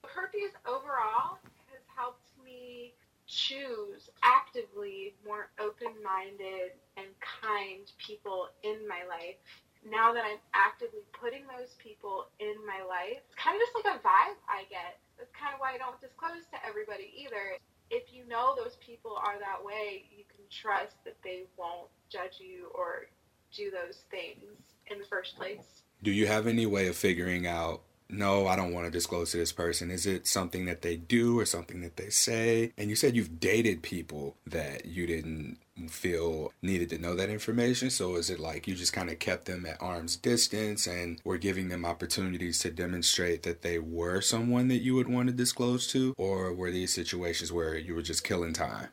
overall 0.70 1.38
has 1.72 1.82
helped 1.96 2.30
me 2.44 2.94
choose 3.30 4.10
actively 4.24 5.14
more 5.26 5.54
open-minded 5.62 6.74
and 6.98 7.08
kind 7.22 7.86
people 8.02 8.50
in 8.64 8.82
my 8.90 9.06
life 9.06 9.38
now 9.86 10.12
that 10.12 10.26
i'm 10.26 10.42
actively 10.58 11.06
putting 11.14 11.46
those 11.46 11.78
people 11.78 12.26
in 12.40 12.56
my 12.66 12.82
life 12.84 13.22
it's 13.24 13.38
kind 13.38 13.56
of 13.56 13.62
just 13.62 13.78
like 13.78 13.96
a 13.96 13.98
vibe 14.02 14.36
i 14.50 14.66
get 14.70 14.98
that's 15.20 15.32
kind 15.36 15.54
of 15.54 15.60
why 15.60 15.76
I 15.76 15.78
don't 15.78 16.00
disclose 16.00 16.48
to 16.52 16.58
everybody 16.66 17.12
either. 17.18 17.60
If 17.92 18.14
you 18.14 18.26
know 18.28 18.56
those 18.56 18.78
people 18.80 19.18
are 19.18 19.38
that 19.38 19.64
way, 19.64 20.06
you 20.16 20.24
can 20.24 20.46
trust 20.50 20.96
that 21.04 21.18
they 21.24 21.44
won't 21.58 21.90
judge 22.10 22.40
you 22.40 22.72
or 22.74 23.08
do 23.54 23.70
those 23.70 24.04
things 24.10 24.56
in 24.90 25.00
the 25.00 25.06
first 25.06 25.36
place. 25.36 25.84
Do 26.02 26.12
you 26.12 26.28
have 26.28 26.48
any 26.48 26.66
way 26.66 26.88
of 26.88 26.96
figuring 26.96 27.46
out 27.46 27.82
no, 28.10 28.48
I 28.48 28.56
don't 28.56 28.74
want 28.74 28.86
to 28.86 28.92
disclose 28.92 29.32
to 29.32 29.38
this 29.38 29.52
person? 29.52 29.92
Is 29.92 30.06
it 30.06 30.28
something 30.28 30.66
that 30.66 30.82
they 30.82 30.96
do 30.96 31.40
or 31.40 31.46
something 31.46 31.82
that 31.82 31.98
they 31.98 32.10
say? 32.10 32.72
And 32.78 32.90
you 32.90 32.96
said 32.96 33.16
you've 33.16 33.40
dated 33.40 33.84
people 33.84 34.38
that 34.48 34.86
you 34.86 35.06
didn't 35.06 35.58
feel 35.88 36.52
needed 36.62 36.90
to 36.90 36.98
know 36.98 37.16
that 37.16 37.30
information. 37.30 37.90
So 37.90 38.16
is 38.16 38.30
it 38.30 38.40
like 38.40 38.68
you 38.68 38.76
just 38.76 38.94
kind 38.94 39.10
of 39.10 39.20
kept 39.20 39.46
them 39.46 39.66
at 39.66 39.82
arm's 39.82 40.16
distance 40.16 40.88
and 40.88 41.22
were 41.24 41.38
giving 41.38 41.70
them 41.70 41.86
opportunities 41.86 42.60
to 42.60 42.72
demonstrate 42.72 43.44
that 43.44 43.62
they 43.62 43.80
were 43.80 44.22
someone 44.22 44.68
that 44.70 44.80
you 44.80 44.96
would 44.96 45.08
want 45.08 45.28
to 45.28 45.34
disclose 45.34 45.88
to? 45.88 46.14
Or 46.18 46.54
were 46.54 46.72
these 46.72 46.94
situations 46.94 47.52
where 47.52 47.78
you 47.78 47.96
were 47.96 48.02
just 48.02 48.24
killing 48.24 48.54
time? 48.54 48.90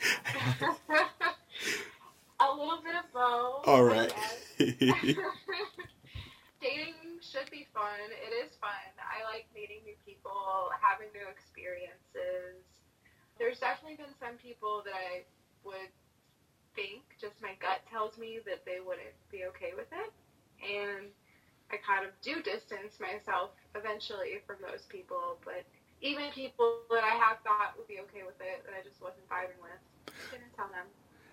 A 2.40 2.52
little 2.52 2.82
bit 2.82 2.94
of 2.96 3.12
both. 3.12 3.68
All 3.68 3.84
right. 3.84 4.12
Dating 4.58 6.93
should 7.34 7.50
be 7.50 7.66
fun. 7.74 7.98
It 8.14 8.30
is 8.30 8.54
fun. 8.62 8.94
I 9.02 9.26
like 9.26 9.50
meeting 9.50 9.82
new 9.82 9.98
people, 10.06 10.70
having 10.78 11.10
new 11.10 11.26
experiences. 11.26 12.62
There's 13.42 13.58
definitely 13.58 13.98
been 13.98 14.14
some 14.22 14.38
people 14.38 14.86
that 14.86 14.94
I 14.94 15.26
would 15.66 15.90
think, 16.78 17.02
just 17.18 17.34
my 17.42 17.58
gut 17.58 17.82
tells 17.90 18.14
me 18.14 18.38
that 18.46 18.62
they 18.62 18.78
wouldn't 18.78 19.18
be 19.34 19.50
okay 19.50 19.74
with 19.74 19.90
it. 19.90 20.14
And 20.62 21.10
I 21.74 21.82
kind 21.82 22.06
of 22.06 22.14
do 22.22 22.38
distance 22.38 23.02
myself 23.02 23.50
eventually 23.74 24.38
from 24.46 24.62
those 24.62 24.86
people, 24.86 25.42
but 25.42 25.66
even 25.98 26.30
people 26.30 26.86
that 26.94 27.02
I 27.02 27.18
have 27.18 27.42
thought 27.42 27.74
would 27.74 27.90
be 27.90 27.98
okay 28.06 28.22
with 28.22 28.38
it 28.38 28.62
that 28.62 28.78
I 28.78 28.86
just 28.86 29.02
wasn't 29.02 29.26
vibing 29.26 29.58
with, 29.58 29.82
I 30.06 30.38
didn't 30.38 30.54
tell 30.54 30.70
them. 30.70 30.86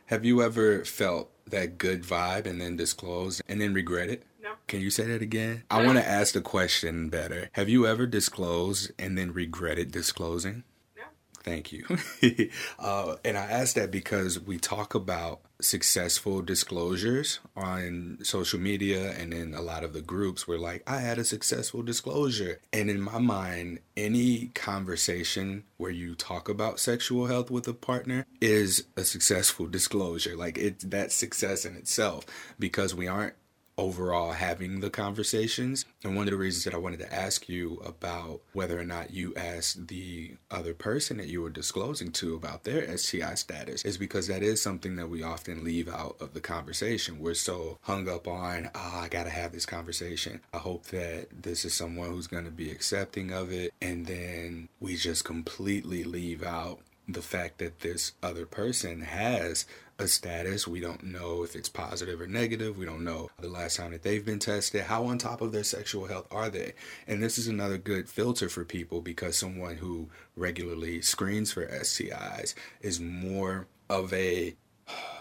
Have 0.10 0.26
you 0.26 0.42
ever 0.42 0.84
felt 0.84 1.30
that 1.46 1.78
good 1.78 2.02
vibe 2.02 2.50
and 2.50 2.60
then 2.60 2.76
disclosed 2.76 3.46
and 3.48 3.62
then 3.62 3.78
regret 3.78 4.10
it? 4.10 4.26
Can 4.72 4.80
you 4.80 4.90
say 4.90 5.04
that 5.08 5.22
again? 5.22 5.64
I 5.70 5.86
want 5.86 5.98
to 5.98 6.08
ask 6.08 6.34
the 6.34 6.40
question 6.40 7.10
better. 7.10 7.50
Have 7.52 7.68
you 7.68 7.86
ever 7.86 8.06
disclosed 8.06 8.94
and 8.98 9.18
then 9.18 9.34
regretted 9.34 9.92
disclosing? 9.92 10.64
No. 10.96 11.04
Thank 11.44 11.74
you. 11.74 11.86
uh, 12.80 13.18
and 13.26 13.38
I 13.38 13.42
ask 13.52 13.76
that 13.76 13.92
because 13.92 14.40
we 14.40 14.58
talk 14.58 14.96
about 14.96 15.42
successful 15.60 16.42
disclosures 16.42 17.42
on 17.54 18.20
social 18.24 18.62
media 18.62 19.12
and 19.12 19.34
in 19.34 19.54
a 19.54 19.62
lot 19.62 19.84
of 19.84 19.92
the 19.92 20.02
groups. 20.02 20.48
We're 20.48 20.58
like, 20.58 20.84
I 20.88 21.02
had 21.02 21.20
a 21.20 21.26
successful 21.26 21.84
disclosure. 21.84 22.62
And 22.72 22.90
in 22.90 23.02
my 23.02 23.20
mind, 23.20 23.80
any 23.98 24.52
conversation 24.54 25.66
where 25.76 25.92
you 25.92 26.16
talk 26.16 26.48
about 26.48 26.80
sexual 26.80 27.26
health 27.26 27.52
with 27.52 27.68
a 27.68 27.74
partner 27.74 28.26
is 28.40 28.86
a 28.96 29.04
successful 29.04 29.68
disclosure. 29.68 30.38
Like, 30.38 30.58
it's 30.58 30.86
that 30.86 31.12
success 31.12 31.66
in 31.66 31.76
itself 31.76 32.26
because 32.58 32.96
we 32.96 33.08
aren't 33.08 33.34
overall 33.78 34.34
having 34.34 34.80
the 34.80 34.90
conversations. 34.90 35.86
And 36.04 36.16
one 36.16 36.28
of 36.28 36.32
the 36.32 36.38
reasons 36.38 36.66
that 36.66 36.74
I 36.74 36.78
wanted 36.78 37.00
to 37.00 37.14
ask 37.14 37.48
you 37.48 37.82
about 37.86 38.42
whether 38.54 38.80
or 38.80 38.84
not 38.84 39.12
you 39.12 39.34
asked 39.36 39.88
the 39.88 40.36
other 40.50 40.74
person 40.74 41.18
that 41.18 41.28
you 41.28 41.42
were 41.42 41.50
disclosing 41.50 42.12
to 42.14 42.36
about 42.36 42.64
their 42.64 42.98
STI 42.98 43.36
status 43.36 43.86
is 43.86 43.98
because 43.98 44.28
that 44.28 44.44
is 44.44 44.62
something 44.62 44.96
that 44.96 45.10
we 45.10 45.24
often 45.24 45.64
leave 45.64 45.88
out 45.88 46.18
of 46.20 46.34
the 46.34 46.42
conversation. 46.42 47.20
We're 47.20 47.34
so 47.34 47.78
hung 47.82 48.10
up 48.10 48.28
on, 48.28 48.70
oh, 48.76 49.00
I 49.02 49.08
got 49.08 49.24
to 49.24 49.30
have 49.30 49.52
this 49.52 49.66
conversation. 49.66 50.42
I 50.54 50.58
hope 50.58 50.88
that 50.88 51.28
this 51.44 51.66
is 51.66 51.74
someone 51.74 52.10
who's 52.10 52.28
to 52.28 52.52
be 52.52 52.72
accepting 52.72 53.32
of 53.32 53.52
it. 53.52 53.74
And 53.82 54.06
then 54.06 54.70
we 54.80 54.96
just 54.96 55.24
completely 55.24 56.04
leave 56.04 56.44
out 56.44 56.80
the 57.08 57.22
fact 57.22 57.58
that 57.58 57.82
this 57.82 58.14
other 58.24 58.46
person 58.46 59.02
has 59.02 59.66
a 60.02 60.08
status. 60.08 60.68
We 60.68 60.82
don't 60.82 61.04
know 61.04 61.44
if 61.44 61.56
it's 61.56 61.70
positive 61.70 62.20
or 62.20 62.28
negative. 62.28 62.78
We 62.78 62.86
don't 62.86 63.04
know 63.04 63.30
the 63.40 63.48
last 63.48 63.78
time 63.78 63.92
that 63.92 64.04
they've 64.04 64.26
been 64.26 64.40
tested. 64.40 64.82
How 64.82 65.06
on 65.06 65.18
top 65.18 65.42
of 65.42 65.52
their 65.52 65.64
sexual 65.64 66.08
health 66.08 66.28
are 66.32 66.50
they? 66.50 66.74
And 67.08 67.24
this 67.24 67.38
is 67.38 67.48
another 67.48 67.78
good 67.78 68.10
filter 68.10 68.50
for 68.50 68.66
people 68.66 69.02
because 69.02 69.38
someone 69.38 69.78
who 69.78 70.10
regularly 70.36 71.02
screens 71.02 71.52
for 71.54 71.66
STIs 71.68 72.54
is 72.82 73.00
more 73.00 73.68
of 73.90 74.12
a 74.14 74.56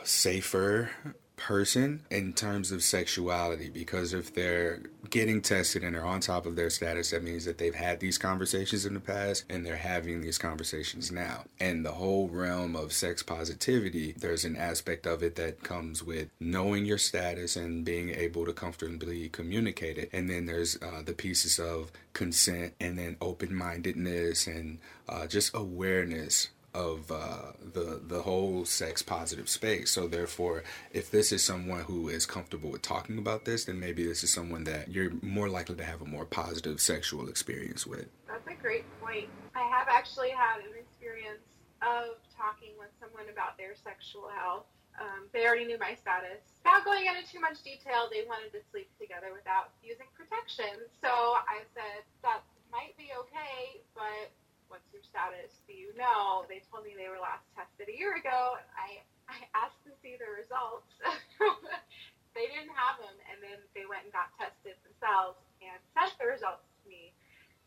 safer 0.03 0.91
person 1.41 2.03
in 2.11 2.35
terms 2.35 2.71
of 2.71 2.83
sexuality 2.83 3.71
because 3.71 4.13
if 4.13 4.35
they're 4.35 4.83
getting 5.09 5.41
tested 5.41 5.83
and 5.83 5.95
they're 5.95 6.05
on 6.05 6.21
top 6.21 6.45
of 6.45 6.55
their 6.55 6.69
status 6.69 7.11
that 7.11 7.25
means 7.25 7.47
that 7.47 7.57
they've 7.57 7.75
had 7.75 7.99
these 7.99 8.19
conversations 8.19 8.85
in 8.85 8.93
the 8.93 9.01
past 9.01 9.45
and 9.49 9.65
they're 9.65 9.77
having 9.77 10.21
these 10.21 10.37
conversations 10.37 11.11
now. 11.11 11.45
And 11.59 11.85
the 11.85 11.93
whole 11.93 12.29
realm 12.29 12.77
of 12.77 12.93
sex 12.93 13.23
positivity 13.23 14.13
there's 14.13 14.45
an 14.45 14.57
aspect 14.57 15.07
of 15.07 15.23
it 15.23 15.37
that 15.37 15.63
comes 15.63 16.05
with 16.05 16.29
knowing 16.39 16.85
your 16.85 16.99
status 16.99 17.57
and 17.57 17.85
being 17.87 18.11
able 18.11 18.45
to 18.45 18.53
comfortably 18.53 19.31
communicate 19.31 19.97
it. 19.97 20.11
And 20.13 20.29
then 20.29 20.45
there's 20.45 20.77
uh, 20.83 21.03
the 21.05 21.15
pieces 21.15 21.59
of 21.59 21.91
consent 22.13 22.75
and 22.79 22.99
then 22.99 23.17
open-mindedness 23.23 24.47
and 24.47 24.79
uh, 25.09 25.27
just 25.27 25.55
awareness 25.55 26.49
of 26.75 27.11
uh, 27.11 27.53
the 27.73 28.01
the 28.07 28.23
whole 28.23 28.65
sex 28.65 29.03
positive 29.03 29.49
space. 29.49 29.91
So 29.91 30.07
therefore, 30.07 30.63
if 30.93 31.11
this 31.11 31.33
is 31.33 31.43
someone 31.45 31.83
who 31.83 32.09
is 32.09 32.27
comfortable 32.27 32.71
with 32.71 32.83
talking 32.83 33.19
about 33.19 33.45
this, 33.45 33.65
then 33.65 33.81
maybe 33.81 34.05
this 34.05 34.23
is 34.23 34.33
someone 34.33 34.65
that 34.65 34.91
you're 34.91 35.13
more 35.23 35.49
likely 35.49 35.77
to 35.77 35.85
have 35.85 36.03
a 36.03 36.07
more 36.07 36.25
positive 36.25 36.81
sexual 36.81 37.29
experience 37.29 37.87
with. 37.87 38.07
That's 38.29 38.47
a 38.47 38.55
great 38.63 38.85
point. 39.01 39.29
I 39.55 39.63
have 39.63 39.89
actually 39.89 40.31
had 40.31 40.61
an 40.61 40.79
experience 40.79 41.43
of 41.83 42.21
talking 42.37 42.77
with 42.79 42.91
someone 43.01 43.27
about 43.33 43.59
their 43.59 43.75
sexual 43.75 44.29
health. 44.29 44.67
Um, 45.01 45.33
they 45.33 45.47
already 45.47 45.65
knew 45.65 45.79
my 45.79 45.97
status. 45.97 46.45
Without 46.61 46.85
going 46.85 47.07
into 47.07 47.25
too 47.25 47.41
much 47.41 47.63
detail, 47.65 48.11
they 48.13 48.29
wanted 48.29 48.53
to 48.53 48.61
sleep 48.71 48.91
together 49.01 49.33
without 49.33 49.73
using 49.83 50.07
protection. 50.13 50.87
So 51.01 51.09
I 51.09 51.65
said 51.73 52.05
that 52.23 52.45
might 52.71 52.95
be 53.01 53.11
okay, 53.17 53.81
but 53.95 54.31
what's 54.71 54.87
your 54.95 55.03
status? 55.03 55.51
Do 55.67 55.75
you 55.75 55.91
know? 55.99 56.47
They 56.47 56.63
told 56.71 56.87
me 56.87 56.95
they 56.95 57.11
were 57.11 57.19
last 57.21 57.45
tested 57.59 57.91
a 57.91 57.97
year 57.97 58.15
ago. 58.15 58.57
I, 58.79 59.03
I 59.27 59.39
asked 59.53 59.83
to 59.85 59.93
see 59.99 60.15
the 60.15 60.31
results. 60.31 60.87
they 62.39 62.47
didn't 62.47 62.73
have 62.73 63.03
them, 63.03 63.17
and 63.29 63.43
then 63.43 63.59
they 63.75 63.85
went 63.85 64.07
and 64.07 64.15
got 64.15 64.31
tested 64.39 64.79
themselves 64.87 65.43
and 65.59 65.77
sent 65.93 66.15
the 66.23 66.31
results 66.31 66.63
to 66.63 66.83
me. 66.87 67.11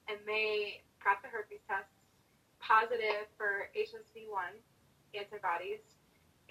And 0.07 0.17
they 0.23 0.81
got 1.03 1.19
the 1.19 1.29
herpes 1.29 1.63
tests 1.67 1.91
positive 2.63 3.27
for 3.35 3.67
HSV1 3.75 4.55
antibodies. 5.11 5.83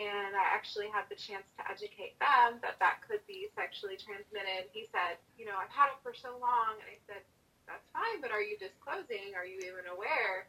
And 0.01 0.33
I 0.33 0.45
actually 0.53 0.89
had 0.89 1.05
the 1.13 1.17
chance 1.21 1.45
to 1.61 1.63
educate 1.69 2.17
them 2.17 2.61
that 2.65 2.81
that 2.81 3.05
could 3.05 3.21
be 3.29 3.53
sexually 3.53 4.01
transmitted. 4.01 4.73
He 4.73 4.89
said, 4.89 5.21
You 5.37 5.45
know, 5.45 5.57
I've 5.57 5.73
had 5.73 5.93
it 5.93 6.01
for 6.01 6.17
so 6.17 6.37
long. 6.41 6.81
And 6.81 6.89
I 6.89 6.97
said, 7.05 7.25
that's 7.67 7.87
fine, 7.93 8.21
but 8.21 8.31
are 8.31 8.43
you 8.43 8.57
disclosing? 8.59 9.35
Are 9.37 9.47
you 9.47 9.59
even 9.59 9.87
aware? 9.93 10.47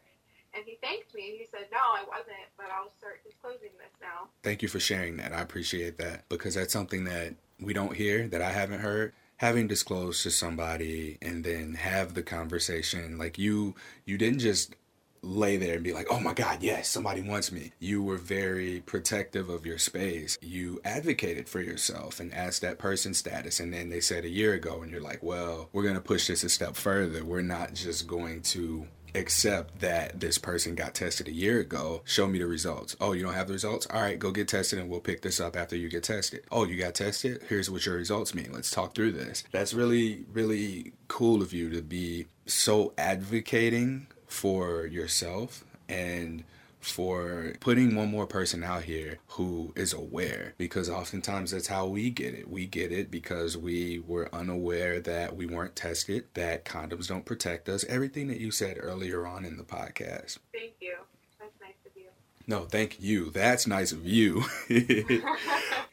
And 0.54 0.64
he 0.64 0.78
thanked 0.82 1.14
me. 1.14 1.36
He 1.38 1.46
said, 1.50 1.66
No, 1.72 1.78
I 1.78 2.04
wasn't, 2.06 2.46
but 2.56 2.66
I'll 2.70 2.92
start 2.98 3.22
disclosing 3.24 3.70
this 3.78 3.92
now. 4.00 4.28
Thank 4.42 4.62
you 4.62 4.68
for 4.68 4.80
sharing 4.80 5.16
that. 5.16 5.32
I 5.32 5.40
appreciate 5.40 5.98
that 5.98 6.28
because 6.28 6.54
that's 6.54 6.72
something 6.72 7.04
that 7.04 7.34
we 7.60 7.72
don't 7.72 7.96
hear, 7.96 8.28
that 8.28 8.42
I 8.42 8.50
haven't 8.52 8.80
heard. 8.80 9.12
Having 9.38 9.66
disclosed 9.66 10.22
to 10.22 10.30
somebody 10.30 11.18
and 11.20 11.44
then 11.44 11.74
have 11.74 12.14
the 12.14 12.22
conversation, 12.22 13.18
like 13.18 13.36
you, 13.36 13.74
you 14.04 14.16
didn't 14.16 14.38
just 14.38 14.76
lay 15.24 15.56
there 15.56 15.74
and 15.74 15.84
be 15.84 15.92
like, 15.92 16.06
oh 16.10 16.20
my 16.20 16.34
God, 16.34 16.62
yes, 16.62 16.88
somebody 16.88 17.22
wants 17.22 17.50
me. 17.50 17.72
You 17.78 18.02
were 18.02 18.18
very 18.18 18.80
protective 18.80 19.48
of 19.48 19.66
your 19.66 19.78
space. 19.78 20.38
You 20.40 20.80
advocated 20.84 21.48
for 21.48 21.60
yourself 21.60 22.20
and 22.20 22.32
asked 22.32 22.62
that 22.62 22.78
person's 22.78 23.18
status. 23.18 23.60
And 23.60 23.72
then 23.72 23.88
they 23.88 24.00
said 24.00 24.24
a 24.24 24.28
year 24.28 24.54
ago, 24.54 24.82
and 24.82 24.90
you're 24.90 25.00
like, 25.00 25.22
well, 25.22 25.68
we're 25.72 25.82
going 25.82 25.94
to 25.94 26.00
push 26.00 26.26
this 26.26 26.44
a 26.44 26.48
step 26.48 26.76
further. 26.76 27.24
We're 27.24 27.42
not 27.42 27.74
just 27.74 28.06
going 28.06 28.42
to 28.42 28.86
accept 29.14 29.80
that 29.80 30.18
this 30.18 30.38
person 30.38 30.74
got 30.74 30.94
tested 30.94 31.28
a 31.28 31.32
year 31.32 31.60
ago. 31.60 32.02
Show 32.04 32.26
me 32.26 32.38
the 32.38 32.46
results. 32.46 32.96
Oh, 33.00 33.12
you 33.12 33.22
don't 33.22 33.34
have 33.34 33.46
the 33.46 33.52
results? 33.52 33.86
All 33.86 34.00
right, 34.00 34.18
go 34.18 34.30
get 34.30 34.48
tested 34.48 34.78
and 34.78 34.90
we'll 34.90 35.00
pick 35.00 35.22
this 35.22 35.40
up 35.40 35.56
after 35.56 35.76
you 35.76 35.88
get 35.88 36.02
tested. 36.02 36.44
Oh, 36.50 36.64
you 36.64 36.76
got 36.76 36.94
tested? 36.94 37.42
Here's 37.48 37.70
what 37.70 37.86
your 37.86 37.96
results 37.96 38.34
mean. 38.34 38.52
Let's 38.52 38.70
talk 38.70 38.94
through 38.94 39.12
this. 39.12 39.44
That's 39.52 39.72
really, 39.72 40.24
really 40.32 40.92
cool 41.08 41.42
of 41.42 41.52
you 41.52 41.70
to 41.70 41.82
be 41.82 42.26
so 42.46 42.92
advocating 42.98 44.08
for 44.34 44.84
yourself 44.86 45.64
and 45.88 46.42
for 46.80 47.54
putting 47.60 47.94
one 47.94 48.10
more 48.10 48.26
person 48.26 48.62
out 48.62 48.82
here 48.82 49.18
who 49.28 49.72
is 49.76 49.92
aware 49.94 50.54
because 50.58 50.90
oftentimes 50.90 51.52
that's 51.52 51.68
how 51.68 51.86
we 51.86 52.10
get 52.10 52.34
it. 52.34 52.50
We 52.50 52.66
get 52.66 52.92
it 52.92 53.10
because 53.10 53.56
we 53.56 54.00
were 54.00 54.28
unaware 54.34 55.00
that 55.00 55.36
we 55.36 55.46
weren't 55.46 55.76
tested, 55.76 56.24
that 56.34 56.64
condoms 56.64 57.06
don't 57.06 57.24
protect 57.24 57.68
us. 57.68 57.84
Everything 57.88 58.26
that 58.28 58.40
you 58.40 58.50
said 58.50 58.76
earlier 58.80 59.24
on 59.26 59.44
in 59.44 59.56
the 59.56 59.62
podcast. 59.62 60.38
Thank 60.52 60.74
you. 60.80 60.96
That's 61.38 61.54
nice 61.60 61.76
of 61.86 61.92
you. 61.96 62.08
No, 62.46 62.64
thank 62.64 63.00
you. 63.00 63.30
That's 63.30 63.66
nice 63.66 63.92
of 63.92 64.04
you. 64.04 64.44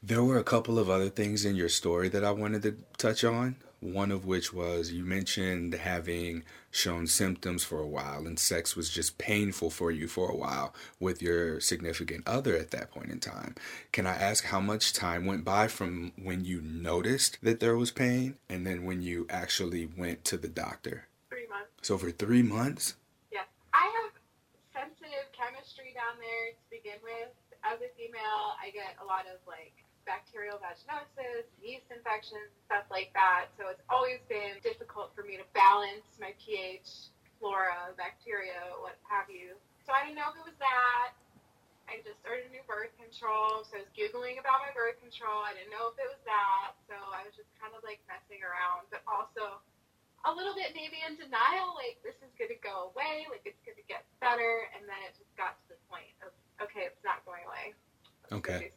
there 0.04 0.24
were 0.24 0.40
a 0.40 0.44
couple 0.44 0.80
of 0.80 0.90
other 0.90 1.10
things 1.10 1.46
in 1.46 1.56
your 1.56 1.70
story 1.70 2.10
that 2.10 2.26
I 2.26 2.32
wanted 2.32 2.64
to 2.64 2.76
touch 2.98 3.24
on. 3.24 3.56
One 3.82 4.12
of 4.12 4.26
which 4.26 4.54
was 4.54 4.92
you 4.92 5.04
mentioned 5.04 5.74
having 5.74 6.44
shown 6.70 7.08
symptoms 7.08 7.64
for 7.64 7.80
a 7.80 7.88
while 7.88 8.28
and 8.28 8.38
sex 8.38 8.76
was 8.76 8.92
just 8.92 9.18
painful 9.18 9.72
for 9.72 9.90
you 9.90 10.08
for 10.08 10.30
a 10.30 10.36
while 10.36 10.76
with 11.00 11.20
your 11.20 11.60
significant 11.60 12.28
other 12.28 12.56
at 12.56 12.70
that 12.72 12.92
point 12.92 13.10
in 13.10 13.20
time. 13.20 13.56
Can 13.92 14.06
I 14.06 14.14
ask 14.14 14.46
how 14.46 14.60
much 14.60 14.94
time 14.94 15.26
went 15.26 15.44
by 15.44 15.68
from 15.68 16.12
when 16.16 16.46
you 16.46 16.62
noticed 16.62 17.40
that 17.42 17.60
there 17.60 17.76
was 17.76 17.90
pain 17.90 18.38
and 18.48 18.68
then 18.68 18.86
when 18.86 19.02
you 19.02 19.26
actually 19.32 19.90
went 19.98 20.24
to 20.26 20.38
the 20.38 20.48
doctor? 20.48 21.08
Three 21.30 21.48
months. 21.48 21.72
So 21.82 21.98
for 21.98 22.12
three 22.12 22.44
months? 22.44 22.94
Yeah. 23.32 23.50
I 23.74 23.90
have 24.04 24.12
sensitive 24.72 25.26
chemistry 25.34 25.96
down 25.96 26.22
there 26.22 26.54
to 26.54 26.70
begin 26.70 27.02
with. 27.02 27.34
As 27.64 27.80
a 27.82 27.90
female, 27.98 28.54
I 28.62 28.70
get 28.74 28.96
a 29.02 29.06
lot 29.06 29.26
of 29.26 29.42
like 29.48 29.74
bacterial 30.12 30.60
vaginosis, 30.60 31.48
yeast 31.64 31.88
infections, 31.88 32.52
stuff 32.68 32.84
like 32.92 33.16
that. 33.16 33.48
So 33.56 33.72
it's 33.72 33.80
always 33.88 34.20
been 34.28 34.60
difficult 34.60 35.16
for 35.16 35.24
me 35.24 35.40
to 35.40 35.48
balance 35.56 36.04
my 36.20 36.36
pH, 36.36 37.08
flora, 37.40 37.96
bacteria, 37.96 38.60
what 38.84 39.00
have 39.08 39.32
you. 39.32 39.56
So 39.88 39.96
I 39.96 40.04
didn't 40.04 40.20
know 40.20 40.36
it 40.36 40.44
was 40.44 40.60
that. 40.60 41.16
I 41.88 42.04
just 42.04 42.20
started 42.20 42.48
a 42.48 42.52
new 42.52 42.64
birth 42.68 42.92
control, 43.00 43.64
so 43.68 43.80
I 43.80 43.88
was 43.88 43.92
Googling 43.96 44.40
about 44.40 44.64
my 44.64 44.72
birth 44.76 45.00
control. 45.00 45.44
I 45.44 45.56
didn't 45.56 45.72
know 45.72 45.92
if 45.92 45.98
it 46.00 46.08
was 46.12 46.24
that. 46.28 46.76
So 46.92 46.96
I 46.96 47.24
was 47.24 47.32
just 47.32 47.52
kind 47.60 47.72
of 47.72 47.80
like 47.88 48.04
messing 48.12 48.44
around, 48.44 48.92
but 48.92 49.04
also 49.08 49.64
a 50.28 50.32
little 50.32 50.54
bit 50.54 50.76
maybe 50.76 51.00
in 51.08 51.16
denial, 51.16 51.74
like 51.80 52.00
this 52.04 52.16
is 52.20 52.32
going 52.36 52.52
to 52.52 52.60
go 52.60 52.92
away, 52.92 53.28
like 53.32 53.48
it's 53.48 53.60
going 53.64 53.80
to 53.80 53.88
get 53.88 54.04
better. 54.20 54.68
And 54.76 54.84
then 54.86 55.00
it 55.08 55.16
just 55.16 55.32
got 55.40 55.56
to 55.56 55.76
the 55.76 55.80
point 55.88 56.14
of, 56.22 56.32
okay, 56.64 56.88
it's 56.88 57.04
not 57.04 57.24
going 57.24 57.44
away. 57.48 57.74
Okay. 58.32 58.72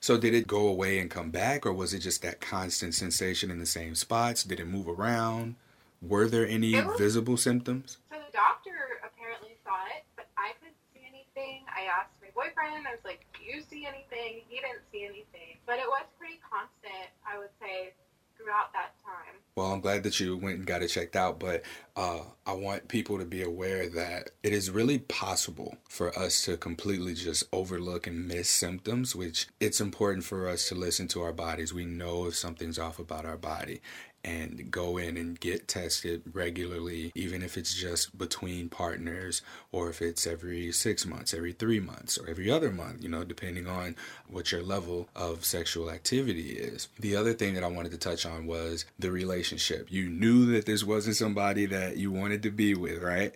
So 0.00 0.16
did 0.16 0.34
it 0.34 0.46
go 0.46 0.68
away 0.68 0.98
and 0.98 1.10
come 1.10 1.30
back, 1.30 1.66
or 1.66 1.72
was 1.72 1.92
it 1.92 1.98
just 2.00 2.22
that 2.22 2.40
constant 2.40 2.94
sensation 2.94 3.50
in 3.50 3.58
the 3.58 3.66
same 3.66 3.94
spots? 3.94 4.44
Did 4.44 4.60
it 4.60 4.66
move 4.66 4.86
around? 4.88 5.56
Were 6.00 6.28
there 6.28 6.46
any 6.46 6.80
was, 6.80 6.96
visible 6.98 7.36
symptoms? 7.36 7.98
So 8.10 8.16
the 8.16 8.30
doctor 8.30 9.02
apparently 9.02 9.58
saw 9.66 9.74
it, 9.96 10.06
but 10.14 10.30
I 10.38 10.54
couldn't 10.60 10.78
see 10.94 11.02
anything. 11.02 11.66
I 11.66 11.90
asked 11.90 12.14
my 12.22 12.30
boyfriend. 12.30 12.86
I 12.86 12.94
was 12.94 13.02
like, 13.04 13.26
"Do 13.34 13.42
you 13.42 13.60
see 13.66 13.86
anything?" 13.86 14.46
He 14.46 14.62
didn't 14.62 14.86
see 14.92 15.02
anything, 15.02 15.58
but 15.66 15.82
it 15.82 15.88
was 15.90 16.06
pretty 16.16 16.38
constant. 16.46 17.10
I 17.26 17.38
would 17.38 17.50
say 17.58 17.94
throughout 18.38 18.72
that 18.72 18.94
time. 19.04 19.34
Well, 19.56 19.72
I'm 19.72 19.80
glad 19.80 20.04
that 20.04 20.20
you 20.20 20.36
went 20.36 20.58
and 20.58 20.66
got 20.66 20.82
it 20.82 20.88
checked 20.88 21.16
out, 21.16 21.40
but 21.40 21.62
uh, 21.96 22.20
I 22.46 22.52
want 22.52 22.86
people 22.86 23.18
to 23.18 23.24
be 23.24 23.42
aware 23.42 23.88
that 23.88 24.30
it 24.44 24.52
is 24.52 24.70
really 24.70 25.00
possible 25.00 25.76
for 25.88 26.16
us 26.16 26.44
to 26.44 26.56
completely 26.56 27.14
just 27.14 27.42
overlook 27.52 28.06
and 28.06 28.28
miss 28.28 28.48
symptoms, 28.48 29.16
which 29.16 29.48
it's 29.58 29.80
important 29.80 30.24
for 30.24 30.48
us 30.48 30.68
to 30.68 30.76
listen 30.76 31.08
to 31.08 31.22
our 31.22 31.32
bodies. 31.32 31.74
We 31.74 31.86
know 31.86 32.26
if 32.26 32.36
something's 32.36 32.78
off 32.78 33.00
about 33.00 33.24
our 33.24 33.36
body. 33.36 33.80
And 34.28 34.70
go 34.70 34.98
in 34.98 35.16
and 35.16 35.40
get 35.40 35.68
tested 35.68 36.22
regularly, 36.32 37.10
even 37.14 37.42
if 37.42 37.56
it's 37.56 37.72
just 37.72 38.16
between 38.18 38.68
partners 38.68 39.40
or 39.72 39.88
if 39.88 40.02
it's 40.02 40.26
every 40.26 40.70
six 40.70 41.06
months, 41.06 41.32
every 41.32 41.52
three 41.52 41.80
months, 41.80 42.18
or 42.18 42.28
every 42.28 42.50
other 42.50 42.70
month, 42.70 43.02
you 43.02 43.08
know, 43.08 43.24
depending 43.24 43.66
on 43.66 43.96
what 44.28 44.52
your 44.52 44.62
level 44.62 45.08
of 45.16 45.44
sexual 45.44 45.90
activity 45.90 46.50
is. 46.50 46.88
The 46.98 47.16
other 47.16 47.32
thing 47.32 47.54
that 47.54 47.64
I 47.64 47.68
wanted 47.68 47.92
to 47.92 47.98
touch 47.98 48.26
on 48.26 48.46
was 48.46 48.84
the 48.98 49.10
relationship. 49.10 49.86
You 49.90 50.08
knew 50.10 50.44
that 50.52 50.66
this 50.66 50.84
wasn't 50.84 51.16
somebody 51.16 51.64
that 51.66 51.96
you 51.96 52.12
wanted 52.12 52.42
to 52.42 52.50
be 52.50 52.74
with, 52.74 53.02
right? 53.02 53.32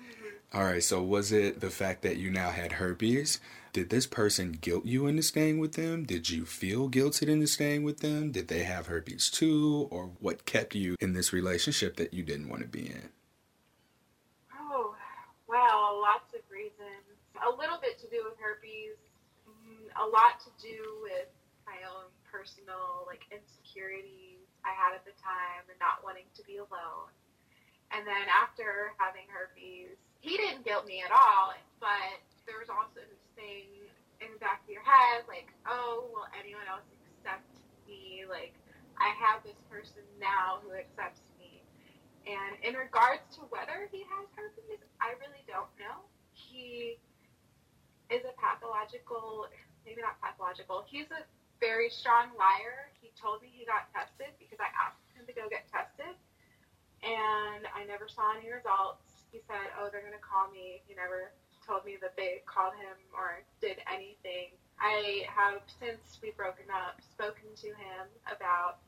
Mm-hmm. 0.00 0.58
All 0.58 0.64
right, 0.64 0.82
so 0.82 1.02
was 1.02 1.32
it 1.32 1.60
the 1.60 1.70
fact 1.70 2.02
that 2.02 2.18
you 2.18 2.30
now 2.30 2.50
had 2.50 2.72
herpes? 2.72 3.40
Did 3.72 3.90
this 3.90 4.06
person 4.06 4.58
guilt 4.60 4.84
you 4.84 5.06
into 5.06 5.22
staying 5.22 5.60
with 5.60 5.74
them? 5.74 6.04
Did 6.04 6.28
you 6.28 6.44
feel 6.44 6.90
guilted 6.90 7.28
into 7.28 7.46
staying 7.46 7.84
with 7.84 8.00
them? 8.00 8.32
Did 8.32 8.48
they 8.48 8.64
have 8.64 8.88
herpes 8.88 9.30
too? 9.30 9.86
Or 9.90 10.10
what 10.18 10.44
kept 10.44 10.74
you 10.74 10.96
in 10.98 11.12
this 11.12 11.32
relationship 11.32 11.96
that 11.96 12.12
you 12.12 12.24
didn't 12.24 12.48
want 12.48 12.62
to 12.62 12.68
be 12.68 12.86
in? 12.86 13.10
Oh, 14.58 14.96
well, 15.46 16.00
lots 16.02 16.34
of 16.34 16.42
reasons. 16.50 17.06
A 17.38 17.50
little 17.50 17.78
bit 17.78 17.94
to 18.02 18.10
do 18.10 18.26
with 18.26 18.34
herpes, 18.42 18.98
mm, 19.46 19.86
a 20.02 20.06
lot 20.06 20.42
to 20.42 20.50
do 20.58 20.98
with 21.06 21.30
my 21.62 21.78
own 21.86 22.10
personal 22.26 23.06
like 23.06 23.22
insecurities 23.30 24.42
I 24.66 24.74
had 24.74 24.98
at 24.98 25.06
the 25.06 25.14
time 25.22 25.62
and 25.70 25.78
not 25.78 26.02
wanting 26.02 26.26
to 26.34 26.42
be 26.42 26.58
alone. 26.58 27.14
And 27.94 28.02
then 28.06 28.26
after 28.30 28.98
having 28.98 29.30
herpes, 29.30 29.94
he 30.20 30.36
didn't 30.36 30.66
guilt 30.66 30.86
me 30.86 31.02
at 31.06 31.10
all, 31.14 31.54
but 31.78 32.22
there 32.50 32.58
was 32.58 32.66
also 32.66 32.98
this 33.06 33.22
thing 33.38 33.70
in 34.18 34.34
the 34.34 34.42
back 34.42 34.66
of 34.66 34.70
your 34.74 34.82
head, 34.82 35.22
like, 35.30 35.54
oh, 35.70 36.10
will 36.10 36.26
anyone 36.34 36.66
else 36.66 36.82
accept 37.06 37.46
me? 37.86 38.26
Like, 38.26 38.58
I 38.98 39.14
have 39.14 39.46
this 39.46 39.56
person 39.70 40.02
now 40.18 40.58
who 40.66 40.74
accepts 40.74 41.22
me. 41.38 41.62
And 42.26 42.58
in 42.66 42.74
regards 42.74 43.22
to 43.38 43.46
whether 43.54 43.86
he 43.94 44.02
has 44.02 44.26
herpes, 44.34 44.82
I 44.98 45.14
really 45.22 45.46
don't 45.46 45.70
know. 45.78 46.02
He 46.34 46.98
is 48.10 48.26
a 48.26 48.34
pathological, 48.34 49.46
maybe 49.86 50.02
not 50.02 50.18
pathological, 50.18 50.82
he's 50.90 51.06
a 51.14 51.22
very 51.62 51.86
strong 51.86 52.34
liar. 52.34 52.90
He 52.98 53.14
told 53.14 53.46
me 53.46 53.48
he 53.54 53.62
got 53.62 53.86
tested 53.94 54.34
because 54.42 54.58
I 54.58 54.74
asked 54.74 55.06
him 55.14 55.22
to 55.30 55.32
go 55.32 55.46
get 55.46 55.70
tested. 55.70 56.18
And 57.06 57.62
I 57.72 57.86
never 57.86 58.10
saw 58.10 58.34
any 58.34 58.50
results 58.50 59.10
he 59.30 59.38
said, 59.46 59.70
"Oh, 59.78 59.88
they're 59.90 60.02
gonna 60.02 60.18
call 60.18 60.50
me." 60.50 60.82
He 60.86 60.94
never 60.94 61.32
told 61.70 61.86
me 61.86 61.94
that 62.02 62.18
they 62.18 62.42
called 62.50 62.74
him 62.74 62.98
or 63.14 63.46
did 63.62 63.78
anything. 63.86 64.50
I 64.82 65.22
have 65.30 65.62
since 65.78 66.18
we've 66.18 66.34
broken 66.34 66.66
up 66.66 66.98
spoken 66.98 67.46
to 67.62 67.70
him 67.78 68.10
about 68.26 68.82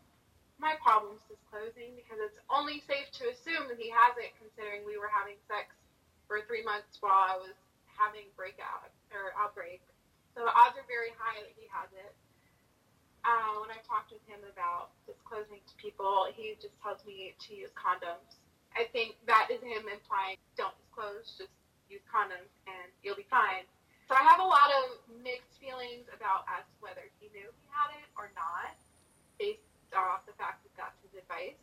my 0.59 0.75
problems 0.83 1.23
disclosing 1.31 1.95
because 1.95 2.19
it's 2.19 2.43
only 2.51 2.83
safe 2.83 3.07
to 3.23 3.31
assume 3.31 3.71
that 3.71 3.79
he 3.79 3.95
has 3.95 4.19
it 4.19 4.35
considering 4.35 4.83
we 4.83 4.99
were 4.99 5.11
having 5.15 5.39
sex 5.47 5.71
for 6.27 6.43
three 6.51 6.67
months 6.67 6.99
while 6.99 7.23
I 7.31 7.39
was 7.39 7.55
having 7.87 8.27
breakout 8.35 8.91
or 9.15 9.31
outbreak. 9.39 9.79
So 10.35 10.43
the 10.43 10.51
odds 10.51 10.75
are 10.75 10.89
very 10.91 11.15
high 11.15 11.39
that 11.39 11.55
he 11.55 11.71
has 11.71 11.87
it. 11.95 12.11
Uh, 13.23 13.63
when 13.63 13.71
I 13.71 13.79
talked 13.87 14.11
with 14.11 14.25
him 14.27 14.43
about 14.43 14.91
disclosing 15.07 15.63
to 15.63 15.75
people, 15.79 16.27
he 16.35 16.59
just 16.59 16.75
tells 16.83 16.99
me 17.07 17.31
to 17.47 17.51
use 17.55 17.71
condoms 17.79 18.43
I 18.77 18.89
think 18.93 19.17
that 19.27 19.49
is 19.53 19.61
him 19.61 19.85
implying 19.89 20.41
don't 20.57 20.75
disclose, 20.81 21.37
just 21.37 21.53
use 21.93 22.01
condoms 22.09 22.49
and 22.65 22.89
you'll 23.05 23.21
be 23.21 23.29
fine. 23.29 23.69
So 24.09 24.17
I 24.17 24.25
have 24.25 24.41
a 24.41 24.49
lot 24.49 24.73
of 24.83 24.97
mixed 25.21 25.61
feelings 25.61 26.09
about 26.09 26.49
as 26.49 26.65
whether 26.81 27.05
he 27.21 27.29
knew 27.37 27.45
he 27.45 27.67
had 27.69 27.93
it 28.01 28.09
or 28.17 28.33
not, 28.33 28.75
based 29.39 29.61
off 29.93 30.25
the 30.25 30.33
fact 30.41 30.65
that 30.65 30.73
that's 30.77 30.97
his 31.05 31.21
advice 31.21 31.61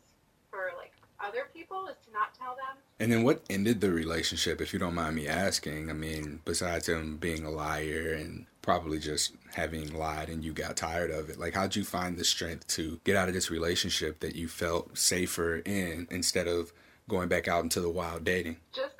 for 0.50 0.70
like 0.78 0.92
other 1.20 1.48
people 1.52 1.86
is 1.86 1.96
to 2.06 2.12
not 2.12 2.34
tell 2.34 2.56
them. 2.56 2.76
And 2.98 3.12
then 3.12 3.22
what 3.22 3.42
ended 3.50 3.80
the 3.80 3.90
relationship, 3.90 4.60
if 4.60 4.72
you 4.72 4.78
don't 4.78 4.94
mind 4.94 5.16
me 5.16 5.28
asking? 5.28 5.90
I 5.90 5.92
mean, 5.92 6.40
besides 6.44 6.88
him 6.88 7.18
being 7.18 7.44
a 7.44 7.50
liar 7.50 8.16
and 8.18 8.46
probably 8.62 8.98
just 8.98 9.32
having 9.54 9.92
lied 9.92 10.28
and 10.28 10.44
you 10.44 10.52
got 10.52 10.76
tired 10.76 11.10
of 11.10 11.30
it, 11.30 11.38
like 11.38 11.54
how'd 11.54 11.76
you 11.76 11.84
find 11.84 12.16
the 12.16 12.24
strength 12.24 12.66
to 12.68 13.00
get 13.04 13.16
out 13.16 13.28
of 13.28 13.34
this 13.34 13.50
relationship 13.50 14.20
that 14.20 14.34
you 14.34 14.48
felt 14.48 14.96
safer 14.96 15.58
in 15.58 16.06
instead 16.10 16.46
of 16.46 16.72
going 17.08 17.28
back 17.28 17.48
out 17.48 17.64
into 17.64 17.80
the 17.80 17.90
wild 17.90 18.24
dating? 18.24 18.56
Just 18.72 18.98
got 18.98 18.99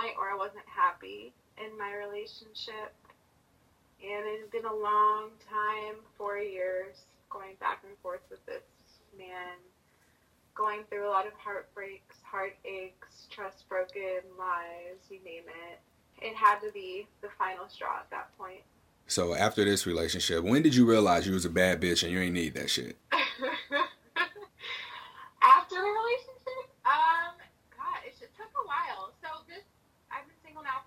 point 0.00 0.16
where 0.16 0.32
I 0.32 0.36
wasn't 0.36 0.64
happy 0.66 1.32
in 1.58 1.76
my 1.78 1.92
relationship. 1.92 2.94
And 4.02 4.26
it 4.26 4.40
had 4.40 4.50
been 4.50 4.64
a 4.64 4.74
long 4.74 5.30
time, 5.48 5.96
four 6.16 6.38
years, 6.38 7.04
going 7.28 7.56
back 7.60 7.82
and 7.86 7.92
forth 8.02 8.22
with 8.30 8.44
this 8.46 8.62
man, 9.18 9.58
going 10.54 10.84
through 10.88 11.06
a 11.06 11.10
lot 11.12 11.26
of 11.26 11.34
heartbreaks, 11.34 12.16
heartaches, 12.24 13.28
trust 13.28 13.68
broken, 13.68 14.22
lies, 14.38 14.96
you 15.10 15.18
name 15.24 15.44
it. 15.68 15.80
It 16.22 16.34
had 16.34 16.60
to 16.60 16.72
be 16.72 17.06
the 17.20 17.28
final 17.38 17.68
straw 17.68 17.98
at 17.98 18.10
that 18.10 18.36
point. 18.38 18.62
So 19.06 19.34
after 19.34 19.64
this 19.64 19.86
relationship, 19.86 20.44
when 20.44 20.62
did 20.62 20.74
you 20.74 20.86
realize 20.86 21.26
you 21.26 21.34
was 21.34 21.44
a 21.44 21.50
bad 21.50 21.80
bitch 21.80 22.02
and 22.02 22.12
you 22.12 22.20
ain't 22.20 22.34
need 22.34 22.54
that 22.54 22.70
shit? 22.70 22.96
after 25.42 25.74
the 25.74 25.80
relationship, 25.80 26.70
um, 26.86 27.34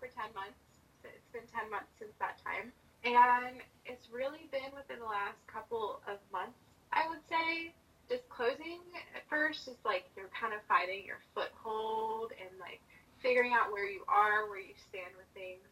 for 0.03 0.11
10 0.11 0.35
months. 0.35 0.59
It's 1.07 1.31
been 1.31 1.47
10 1.47 1.71
months 1.71 1.95
since 1.95 2.11
that 2.19 2.35
time. 2.43 2.75
And 3.07 3.63
it's 3.87 4.11
really 4.11 4.51
been 4.51 4.67
within 4.75 4.99
the 4.99 5.07
last 5.07 5.39
couple 5.47 6.03
of 6.03 6.19
months, 6.35 6.59
I 6.91 7.07
would 7.07 7.23
say. 7.31 7.71
Disclosing 8.11 8.83
at 9.15 9.23
first 9.31 9.71
is 9.71 9.79
like 9.87 10.11
you're 10.19 10.27
kind 10.35 10.51
of 10.51 10.59
finding 10.67 11.07
your 11.07 11.23
foothold 11.31 12.35
and 12.35 12.51
like 12.59 12.83
figuring 13.23 13.55
out 13.55 13.71
where 13.71 13.87
you 13.87 14.03
are, 14.11 14.51
where 14.51 14.59
you 14.59 14.75
stand 14.91 15.15
with 15.15 15.27
things. 15.31 15.63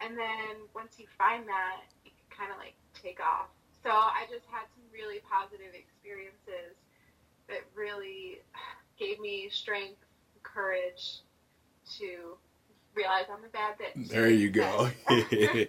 And 0.00 0.16
then 0.16 0.64
once 0.72 0.96
you 0.96 1.04
find 1.20 1.44
that, 1.44 1.84
you 2.08 2.16
can 2.16 2.32
kind 2.32 2.48
of 2.48 2.56
like 2.56 2.80
take 2.96 3.20
off. 3.20 3.52
So 3.84 3.92
I 3.92 4.24
just 4.32 4.48
had 4.48 4.64
some 4.72 4.88
really 4.88 5.20
positive 5.28 5.76
experiences 5.76 6.80
that 7.52 7.60
really 7.76 8.40
gave 8.96 9.20
me 9.20 9.52
strength, 9.52 10.00
courage 10.40 11.20
to 12.00 12.40
realize 12.96 13.24
I'm 13.30 13.44
a 13.44 13.48
bad 13.48 13.74
bitch. 13.78 14.08
There 14.08 14.30
you 14.30 14.50
go. 14.50 14.90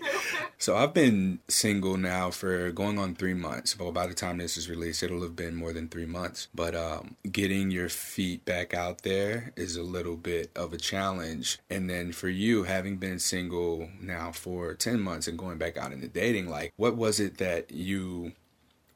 so 0.57 0.75
I've 0.77 0.93
been 0.93 1.39
single 1.47 1.97
now 1.97 2.31
for 2.31 2.71
going 2.71 2.97
on 2.97 3.15
three 3.15 3.33
months. 3.33 3.73
But 3.73 3.91
by 3.91 4.07
the 4.07 4.13
time 4.13 4.37
this 4.37 4.57
is 4.57 4.69
released, 4.69 5.03
it'll 5.03 5.21
have 5.21 5.35
been 5.35 5.55
more 5.55 5.73
than 5.73 5.89
three 5.89 6.05
months. 6.05 6.47
But 6.55 6.73
um, 6.75 7.15
getting 7.31 7.69
your 7.69 7.89
feet 7.89 8.45
back 8.45 8.73
out 8.73 9.03
there 9.03 9.51
is 9.55 9.75
a 9.75 9.83
little 9.83 10.15
bit 10.15 10.49
of 10.55 10.73
a 10.73 10.77
challenge. 10.77 11.59
And 11.69 11.89
then 11.89 12.11
for 12.13 12.29
you, 12.29 12.63
having 12.63 12.97
been 12.97 13.19
single 13.19 13.89
now 14.01 14.31
for 14.31 14.73
10 14.73 14.99
months 14.99 15.27
and 15.27 15.37
going 15.37 15.57
back 15.57 15.77
out 15.77 15.91
into 15.91 16.07
dating, 16.07 16.49
like 16.49 16.73
what 16.77 16.95
was 16.95 17.19
it 17.19 17.37
that 17.37 17.71
you 17.71 18.31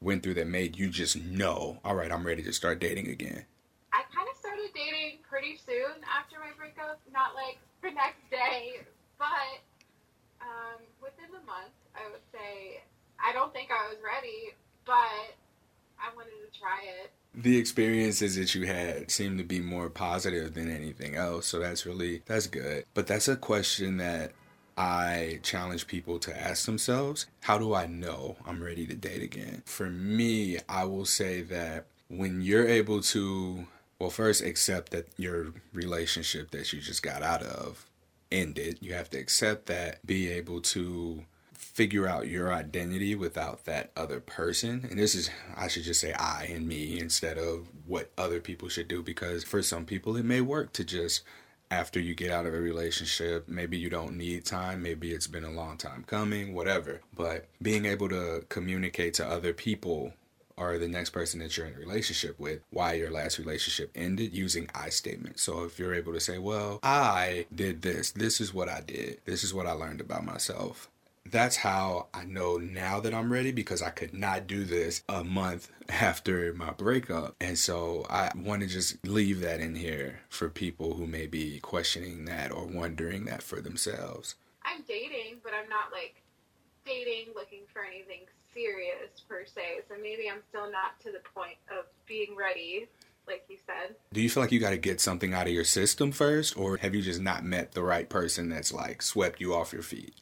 went 0.00 0.22
through 0.22 0.34
that 0.34 0.48
made 0.48 0.78
you 0.78 0.88
just 0.88 1.16
know, 1.16 1.78
all 1.84 1.94
right, 1.94 2.10
I'm 2.10 2.26
ready 2.26 2.42
to 2.42 2.52
start 2.52 2.80
dating 2.80 3.08
again? 3.08 3.44
I 3.92 4.02
kind 4.14 4.28
of 4.28 4.36
started 4.36 4.70
dating 4.74 5.18
pretty 5.42 5.58
soon 5.66 5.98
after 6.06 6.38
my 6.38 6.54
breakup. 6.56 7.00
Not 7.12 7.34
like 7.34 7.58
the 7.82 7.90
next 7.90 8.22
day. 8.30 8.86
But 9.18 9.58
um, 10.40 10.80
within 11.02 11.26
the 11.32 11.44
month, 11.44 11.74
I 11.96 12.10
would 12.10 12.22
say 12.32 12.82
I 13.18 13.32
don't 13.32 13.52
think 13.52 13.70
I 13.70 13.88
was 13.88 13.98
ready, 14.04 14.54
but 14.86 15.34
I 15.98 16.14
wanted 16.14 16.30
to 16.30 16.58
try 16.58 16.78
it. 17.02 17.10
The 17.34 17.56
experiences 17.56 18.36
that 18.36 18.54
you 18.54 18.66
had 18.66 19.10
seem 19.10 19.36
to 19.38 19.44
be 19.44 19.58
more 19.58 19.88
positive 19.88 20.54
than 20.54 20.70
anything 20.70 21.16
else, 21.16 21.46
so 21.46 21.58
that's 21.58 21.86
really 21.86 22.22
that's 22.26 22.46
good. 22.46 22.84
But 22.94 23.06
that's 23.06 23.26
a 23.26 23.36
question 23.36 23.96
that 23.96 24.32
I 24.76 25.40
challenge 25.42 25.86
people 25.86 26.18
to 26.20 26.38
ask 26.38 26.66
themselves, 26.66 27.26
how 27.40 27.58
do 27.58 27.74
I 27.74 27.86
know 27.86 28.36
I'm 28.46 28.62
ready 28.62 28.86
to 28.86 28.94
date 28.94 29.22
again? 29.22 29.62
For 29.64 29.88
me, 29.88 30.58
I 30.68 30.84
will 30.84 31.04
say 31.04 31.42
that 31.42 31.86
when 32.08 32.42
you're 32.42 32.68
able 32.68 33.00
to 33.02 33.66
well, 34.02 34.10
first 34.10 34.42
accept 34.42 34.90
that 34.90 35.06
your 35.16 35.54
relationship 35.72 36.50
that 36.50 36.72
you 36.72 36.80
just 36.80 37.04
got 37.04 37.22
out 37.22 37.40
of 37.40 37.86
ended. 38.32 38.78
You 38.80 38.94
have 38.94 39.08
to 39.10 39.18
accept 39.18 39.66
that, 39.66 40.04
be 40.04 40.28
able 40.28 40.60
to 40.60 41.24
figure 41.52 42.08
out 42.08 42.26
your 42.26 42.52
identity 42.52 43.14
without 43.14 43.64
that 43.66 43.92
other 43.96 44.18
person. 44.18 44.88
And 44.90 44.98
this 44.98 45.14
is, 45.14 45.30
I 45.56 45.68
should 45.68 45.84
just 45.84 46.00
say 46.00 46.12
I 46.14 46.48
and 46.52 46.66
me 46.66 46.98
instead 46.98 47.38
of 47.38 47.68
what 47.86 48.10
other 48.18 48.40
people 48.40 48.68
should 48.68 48.88
do 48.88 49.04
because 49.04 49.44
for 49.44 49.62
some 49.62 49.84
people 49.84 50.16
it 50.16 50.24
may 50.24 50.40
work 50.40 50.72
to 50.72 50.84
just 50.84 51.22
after 51.70 52.00
you 52.00 52.16
get 52.16 52.32
out 52.32 52.44
of 52.44 52.54
a 52.54 52.60
relationship, 52.60 53.48
maybe 53.48 53.78
you 53.78 53.88
don't 53.88 54.16
need 54.16 54.44
time, 54.44 54.82
maybe 54.82 55.12
it's 55.12 55.28
been 55.28 55.44
a 55.44 55.52
long 55.52 55.76
time 55.76 56.02
coming, 56.08 56.54
whatever. 56.54 57.02
But 57.16 57.46
being 57.62 57.86
able 57.86 58.08
to 58.08 58.44
communicate 58.48 59.14
to 59.14 59.28
other 59.28 59.52
people 59.52 60.12
or 60.70 60.78
the 60.78 60.88
next 60.88 61.10
person 61.10 61.40
that 61.40 61.56
you're 61.56 61.66
in 61.66 61.74
a 61.74 61.78
relationship 61.78 62.38
with 62.38 62.60
why 62.70 62.94
your 62.94 63.10
last 63.10 63.38
relationship 63.38 63.90
ended 63.94 64.32
using 64.34 64.68
I 64.74 64.88
statements. 64.90 65.42
So 65.42 65.64
if 65.64 65.78
you're 65.78 65.94
able 65.94 66.12
to 66.12 66.20
say, 66.20 66.38
well, 66.38 66.80
I 66.82 67.46
did 67.54 67.82
this, 67.82 68.10
this 68.12 68.40
is 68.40 68.54
what 68.54 68.68
I 68.68 68.80
did, 68.80 69.20
this 69.24 69.44
is 69.44 69.52
what 69.54 69.66
I 69.66 69.72
learned 69.72 70.00
about 70.00 70.24
myself. 70.24 70.88
that's 71.30 71.56
how 71.56 72.08
I 72.12 72.24
know 72.24 72.56
now 72.58 73.00
that 73.00 73.14
I'm 73.14 73.32
ready 73.32 73.52
because 73.52 73.80
I 73.80 73.90
could 73.90 74.12
not 74.12 74.46
do 74.46 74.64
this 74.64 75.02
a 75.08 75.22
month 75.24 75.70
after 75.88 76.52
my 76.52 76.70
breakup. 76.72 77.36
And 77.40 77.58
so 77.58 78.06
I 78.10 78.30
want 78.34 78.62
to 78.62 78.68
just 78.68 79.04
leave 79.06 79.40
that 79.40 79.60
in 79.60 79.76
here 79.76 80.20
for 80.28 80.48
people 80.48 80.94
who 80.94 81.06
may 81.06 81.26
be 81.26 81.60
questioning 81.60 82.24
that 82.26 82.52
or 82.52 82.66
wondering 82.66 83.24
that 83.26 83.42
for 83.42 83.60
themselves. 83.60 84.34
I'm 84.64 84.82
dating, 84.86 85.38
but 85.42 85.52
I'm 85.54 85.68
not 85.68 85.92
like 85.92 86.22
dating 86.84 87.32
looking 87.34 87.62
for 87.72 87.82
anything 87.84 88.26
serious 88.54 89.20
per 89.28 89.44
se. 89.46 89.82
So 89.88 89.94
maybe 90.00 90.30
I'm 90.30 90.42
still 90.48 90.70
not 90.70 91.00
to 91.04 91.12
the 91.12 91.20
point 91.34 91.56
of 91.70 91.86
being 92.06 92.36
ready 92.36 92.88
like 93.28 93.44
you 93.48 93.56
said. 93.64 93.94
Do 94.12 94.20
you 94.20 94.28
feel 94.28 94.42
like 94.42 94.50
you 94.50 94.58
got 94.58 94.70
to 94.70 94.76
get 94.76 95.00
something 95.00 95.32
out 95.32 95.46
of 95.46 95.52
your 95.52 95.62
system 95.62 96.10
first, 96.10 96.56
or 96.58 96.76
have 96.78 96.92
you 96.92 97.02
just 97.02 97.20
not 97.20 97.44
met 97.44 97.70
the 97.70 97.82
right 97.82 98.08
person 98.08 98.48
that's 98.48 98.72
like 98.72 99.00
swept 99.00 99.40
you 99.40 99.54
off 99.54 99.72
your 99.72 99.82
feet? 99.82 100.16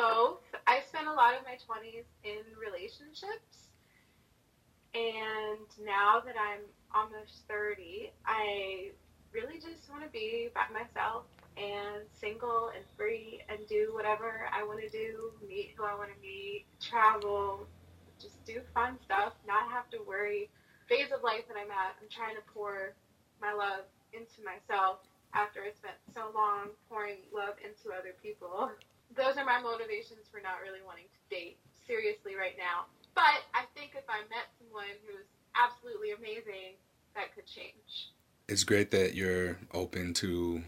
both. 0.00 0.40
I 0.66 0.80
spent 0.88 1.06
a 1.06 1.12
lot 1.12 1.34
of 1.34 1.44
my 1.44 1.56
20s 1.60 2.04
in 2.24 2.42
relationships. 2.58 3.68
And 4.94 5.66
now 5.84 6.20
that 6.24 6.34
I'm 6.38 6.64
almost 6.94 7.46
30, 7.48 8.12
I 8.26 8.90
really 9.32 9.56
just 9.56 9.88
want 9.90 10.02
to 10.02 10.10
be 10.10 10.48
by 10.54 10.66
myself 10.72 11.24
and 11.60 12.08
single 12.18 12.72
and 12.74 12.84
free 12.96 13.42
and 13.48 13.60
do 13.68 13.92
whatever 13.92 14.48
I 14.48 14.64
want 14.64 14.80
to 14.80 14.88
do, 14.88 15.32
meet 15.46 15.74
who 15.76 15.84
I 15.84 15.94
want 15.94 16.08
to 16.08 16.20
meet, 16.22 16.64
travel, 16.80 17.66
just 18.18 18.42
do 18.46 18.60
fun 18.72 18.98
stuff, 19.04 19.34
not 19.46 19.70
have 19.70 19.90
to 19.90 19.98
worry. 20.06 20.48
Phase 20.88 21.12
of 21.12 21.22
life 21.22 21.44
that 21.48 21.60
I'm 21.60 21.70
at, 21.70 22.00
I'm 22.00 22.08
trying 22.08 22.34
to 22.34 22.42
pour 22.54 22.94
my 23.40 23.52
love 23.52 23.84
into 24.12 24.40
myself 24.42 25.04
after 25.34 25.60
I 25.60 25.70
spent 25.76 26.00
so 26.14 26.32
long 26.34 26.74
pouring 26.88 27.22
love 27.30 27.54
into 27.62 27.94
other 27.94 28.16
people 28.22 28.72
those 29.16 29.36
are 29.36 29.44
my 29.44 29.60
motivations 29.60 30.30
for 30.30 30.40
not 30.40 30.62
really 30.62 30.82
wanting 30.86 31.10
to 31.10 31.20
date 31.34 31.58
seriously 31.86 32.36
right 32.36 32.54
now. 32.56 32.86
But 33.14 33.42
I 33.54 33.66
think 33.74 33.92
if 33.98 34.06
I 34.08 34.22
met 34.30 34.46
someone 34.58 34.94
who's 35.06 35.26
absolutely 35.58 36.12
amazing, 36.12 36.78
that 37.14 37.34
could 37.34 37.46
change. 37.46 38.14
It's 38.48 38.64
great 38.64 38.90
that 38.92 39.14
you're 39.14 39.58
open 39.74 40.14
to, 40.14 40.62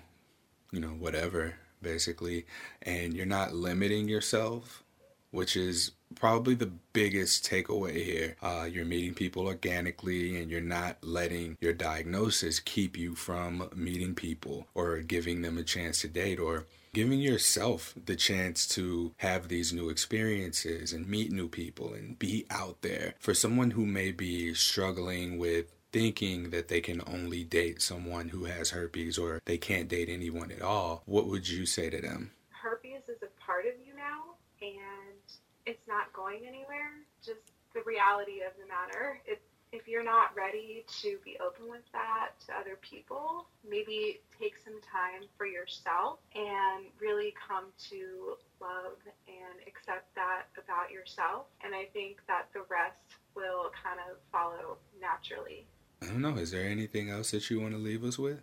you 0.72 0.80
know, 0.80 0.88
whatever, 0.88 1.54
basically, 1.80 2.46
and 2.82 3.14
you're 3.14 3.26
not 3.26 3.54
limiting 3.54 4.08
yourself, 4.08 4.82
which 5.30 5.56
is 5.56 5.92
probably 6.14 6.54
the 6.54 6.72
biggest 6.92 7.48
takeaway 7.48 8.04
here. 8.04 8.37
Uh, 8.42 8.66
you're 8.70 8.85
meeting 8.85 9.14
people 9.14 9.46
organically 9.46 10.40
and 10.40 10.50
you're 10.50 10.61
not 10.61 10.96
letting 11.02 11.56
your 11.61 11.72
diagnosis 11.72 12.61
keep 12.61 12.96
you 12.96 13.14
from 13.14 13.68
meeting 13.74 14.14
people 14.14 14.66
or 14.74 14.98
giving 14.98 15.42
them 15.42 15.58
a 15.58 15.62
chance 15.62 16.00
to 16.00 16.08
date 16.08 16.38
or 16.38 16.66
giving 16.94 17.20
yourself 17.20 17.94
the 18.04 18.16
chance 18.16 18.66
to 18.66 19.14
have 19.16 19.48
these 19.48 19.72
new 19.72 19.88
experiences 19.88 20.92
and 20.92 21.08
meet 21.08 21.32
new 21.32 21.48
people 21.48 21.94
and 21.94 22.18
be 22.18 22.44
out 22.50 22.82
there. 22.82 23.14
For 23.18 23.32
someone 23.32 23.70
who 23.70 23.87
may 23.87 24.12
be 24.12 24.52
struggling 24.52 25.38
with 25.38 25.72
thinking 25.92 26.50
that 26.50 26.68
they 26.68 26.81
can 26.81 27.02
only 27.07 27.44
date 27.44 27.83
someone 27.83 28.31
who 28.31 28.44
has 28.44 28.70
herpes 28.70 29.18
or 29.18 29.40
they 29.44 29.59
can't 29.59 29.88
date 29.88 30.09
anyone 30.09 30.50
at 30.50 30.62
all, 30.62 31.02
what 31.07 31.26
would 31.26 31.48
you 31.48 31.66
say 31.66 31.90
to 31.90 32.00
them? 32.00 32.33
Herpes 32.50 33.09
is 33.09 33.22
a 33.22 33.44
part 33.44 33.66
of 33.66 33.74
you 33.87 33.94
now 33.94 34.35
and 34.61 35.18
it's 35.66 35.87
not 35.87 36.12
going 36.12 36.40
anywhere. 36.46 36.90
Just 37.24 37.52
the 37.74 37.83
reality 37.87 38.40
of 38.46 38.52
the 38.59 38.66
matter. 38.66 39.20
It's 39.26 39.42
if 39.72 39.88
you're 39.88 40.05
not 40.05 40.37
ready 40.37 40.85
to 41.00 41.16
be 41.24 41.38
open 41.40 41.64
with 41.68 41.81
that 41.92 42.37
to 42.46 42.52
other 42.52 42.76
people, 42.83 43.46
maybe 43.66 44.20
take 44.38 44.52
some 44.62 44.78
time 44.85 45.24
for 45.38 45.46
yourself 45.46 46.18
and 46.37 46.92
really 47.00 47.33
come 47.40 47.72
to 47.88 48.37
love 48.61 49.00
and 49.26 49.57
accept 49.66 50.14
that 50.14 50.52
about 50.61 50.92
yourself. 50.92 51.48
And 51.64 51.74
I 51.74 51.88
think 51.94 52.20
that 52.28 52.52
the 52.52 52.68
rest 52.68 53.16
will 53.35 53.72
kind 53.72 53.98
of 54.11 54.20
follow 54.31 54.76
naturally. 55.00 55.64
I 56.02 56.06
don't 56.06 56.20
know. 56.20 56.36
Is 56.36 56.50
there 56.50 56.68
anything 56.68 57.10
else 57.10 57.30
that 57.30 57.48
you 57.48 57.60
want 57.60 57.72
to 57.72 57.78
leave 57.78 58.04
us 58.04 58.18
with? 58.18 58.40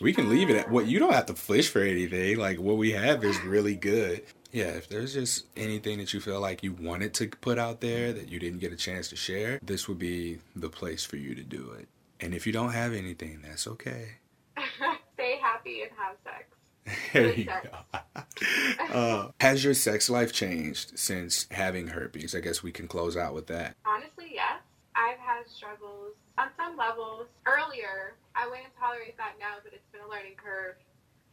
We 0.00 0.14
can 0.14 0.30
leave 0.30 0.48
it 0.48 0.56
at 0.56 0.70
what 0.70 0.86
you 0.86 0.98
don't 0.98 1.12
have 1.12 1.26
to 1.26 1.34
fish 1.34 1.68
for 1.68 1.82
anything. 1.82 2.38
Like 2.38 2.58
what 2.58 2.78
we 2.78 2.92
have 2.92 3.24
is 3.24 3.38
really 3.42 3.74
good. 3.74 4.22
Yeah, 4.52 4.68
if 4.68 4.88
there's 4.88 5.14
just 5.14 5.46
anything 5.56 5.98
that 5.98 6.12
you 6.12 6.20
feel 6.20 6.40
like 6.40 6.62
you 6.62 6.72
wanted 6.72 7.14
to 7.14 7.28
put 7.28 7.58
out 7.58 7.80
there 7.80 8.12
that 8.12 8.30
you 8.30 8.38
didn't 8.38 8.60
get 8.60 8.72
a 8.72 8.76
chance 8.76 9.08
to 9.08 9.16
share, 9.16 9.60
this 9.62 9.88
would 9.88 9.98
be 9.98 10.38
the 10.56 10.68
place 10.68 11.04
for 11.04 11.16
you 11.16 11.34
to 11.34 11.42
do 11.42 11.72
it. 11.78 11.88
And 12.20 12.34
if 12.34 12.46
you 12.46 12.52
don't 12.52 12.72
have 12.72 12.92
anything, 12.92 13.40
that's 13.42 13.66
okay. 13.66 14.16
Stay 15.14 15.38
happy 15.40 15.82
and 15.82 15.90
have 15.96 16.16
sex. 16.24 16.46
there 17.12 17.32
you 17.32 17.44
go. 17.44 18.22
uh, 18.92 19.28
has 19.40 19.62
your 19.62 19.74
sex 19.74 20.10
life 20.10 20.32
changed 20.32 20.98
since 20.98 21.46
having 21.50 21.88
herpes? 21.88 22.34
I 22.34 22.40
guess 22.40 22.62
we 22.62 22.72
can 22.72 22.88
close 22.88 23.16
out 23.16 23.34
with 23.34 23.46
that. 23.48 23.76
Honestly, 23.84 24.32
yes. 24.32 24.60
I've 25.00 25.16
had 25.16 25.48
struggles 25.48 26.12
on 26.36 26.52
some 26.60 26.76
levels. 26.76 27.32
Earlier, 27.48 28.20
I 28.36 28.44
wouldn't 28.44 28.76
tolerate 28.76 29.16
that 29.16 29.40
now, 29.40 29.56
but 29.64 29.72
it's 29.72 29.88
been 29.88 30.04
a 30.04 30.10
learning 30.12 30.36
curve 30.36 30.76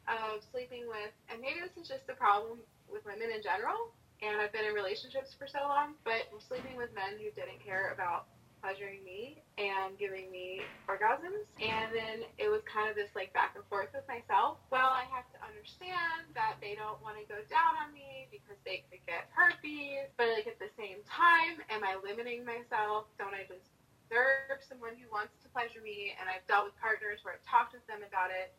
of 0.08 0.40
sleeping 0.56 0.88
with, 0.88 1.12
and 1.28 1.44
maybe 1.44 1.60
this 1.60 1.76
is 1.76 1.84
just 1.84 2.08
a 2.08 2.16
problem 2.16 2.64
with 2.88 3.04
women 3.04 3.28
in 3.28 3.44
general, 3.44 3.92
and 4.24 4.40
I've 4.40 4.56
been 4.56 4.64
in 4.64 4.72
relationships 4.72 5.36
for 5.36 5.52
so 5.52 5.68
long, 5.68 6.00
but 6.08 6.32
sleeping 6.48 6.80
with 6.80 6.96
men 6.96 7.20
who 7.20 7.28
didn't 7.36 7.60
care 7.60 7.92
about 7.92 8.32
pleasuring 8.68 9.00
me 9.08 9.40
and 9.56 9.96
giving 9.96 10.28
me 10.28 10.60
orgasms. 10.92 11.48
And 11.64 11.88
then 11.96 12.28
it 12.36 12.52
was 12.52 12.60
kind 12.68 12.92
of 12.92 13.00
this 13.00 13.08
like 13.16 13.32
back 13.32 13.56
and 13.56 13.64
forth 13.72 13.88
with 13.96 14.04
myself. 14.12 14.60
Well, 14.68 14.92
I 14.92 15.08
have 15.08 15.24
to 15.32 15.40
understand 15.40 16.28
that 16.36 16.60
they 16.60 16.76
don't 16.76 17.00
want 17.00 17.16
to 17.16 17.24
go 17.32 17.40
down 17.48 17.80
on 17.80 17.96
me 17.96 18.28
because 18.28 18.60
they 18.68 18.84
could 18.92 19.00
get 19.08 19.32
herpes. 19.32 20.12
But 20.20 20.36
like 20.36 20.52
at 20.52 20.60
the 20.60 20.68
same 20.76 21.00
time, 21.08 21.64
am 21.72 21.88
I 21.88 21.96
limiting 22.04 22.44
myself? 22.44 23.08
Don't 23.16 23.32
I 23.32 23.48
just 23.48 23.72
deserve 24.12 24.60
someone 24.68 25.00
who 25.00 25.08
wants 25.16 25.40
to 25.40 25.48
pleasure 25.56 25.80
me? 25.80 26.12
And 26.20 26.28
I've 26.28 26.44
dealt 26.52 26.68
with 26.68 26.76
partners 26.84 27.24
where 27.24 27.40
I've 27.40 27.48
talked 27.48 27.72
with 27.72 27.88
them 27.88 28.04
about 28.04 28.36
it 28.36 28.52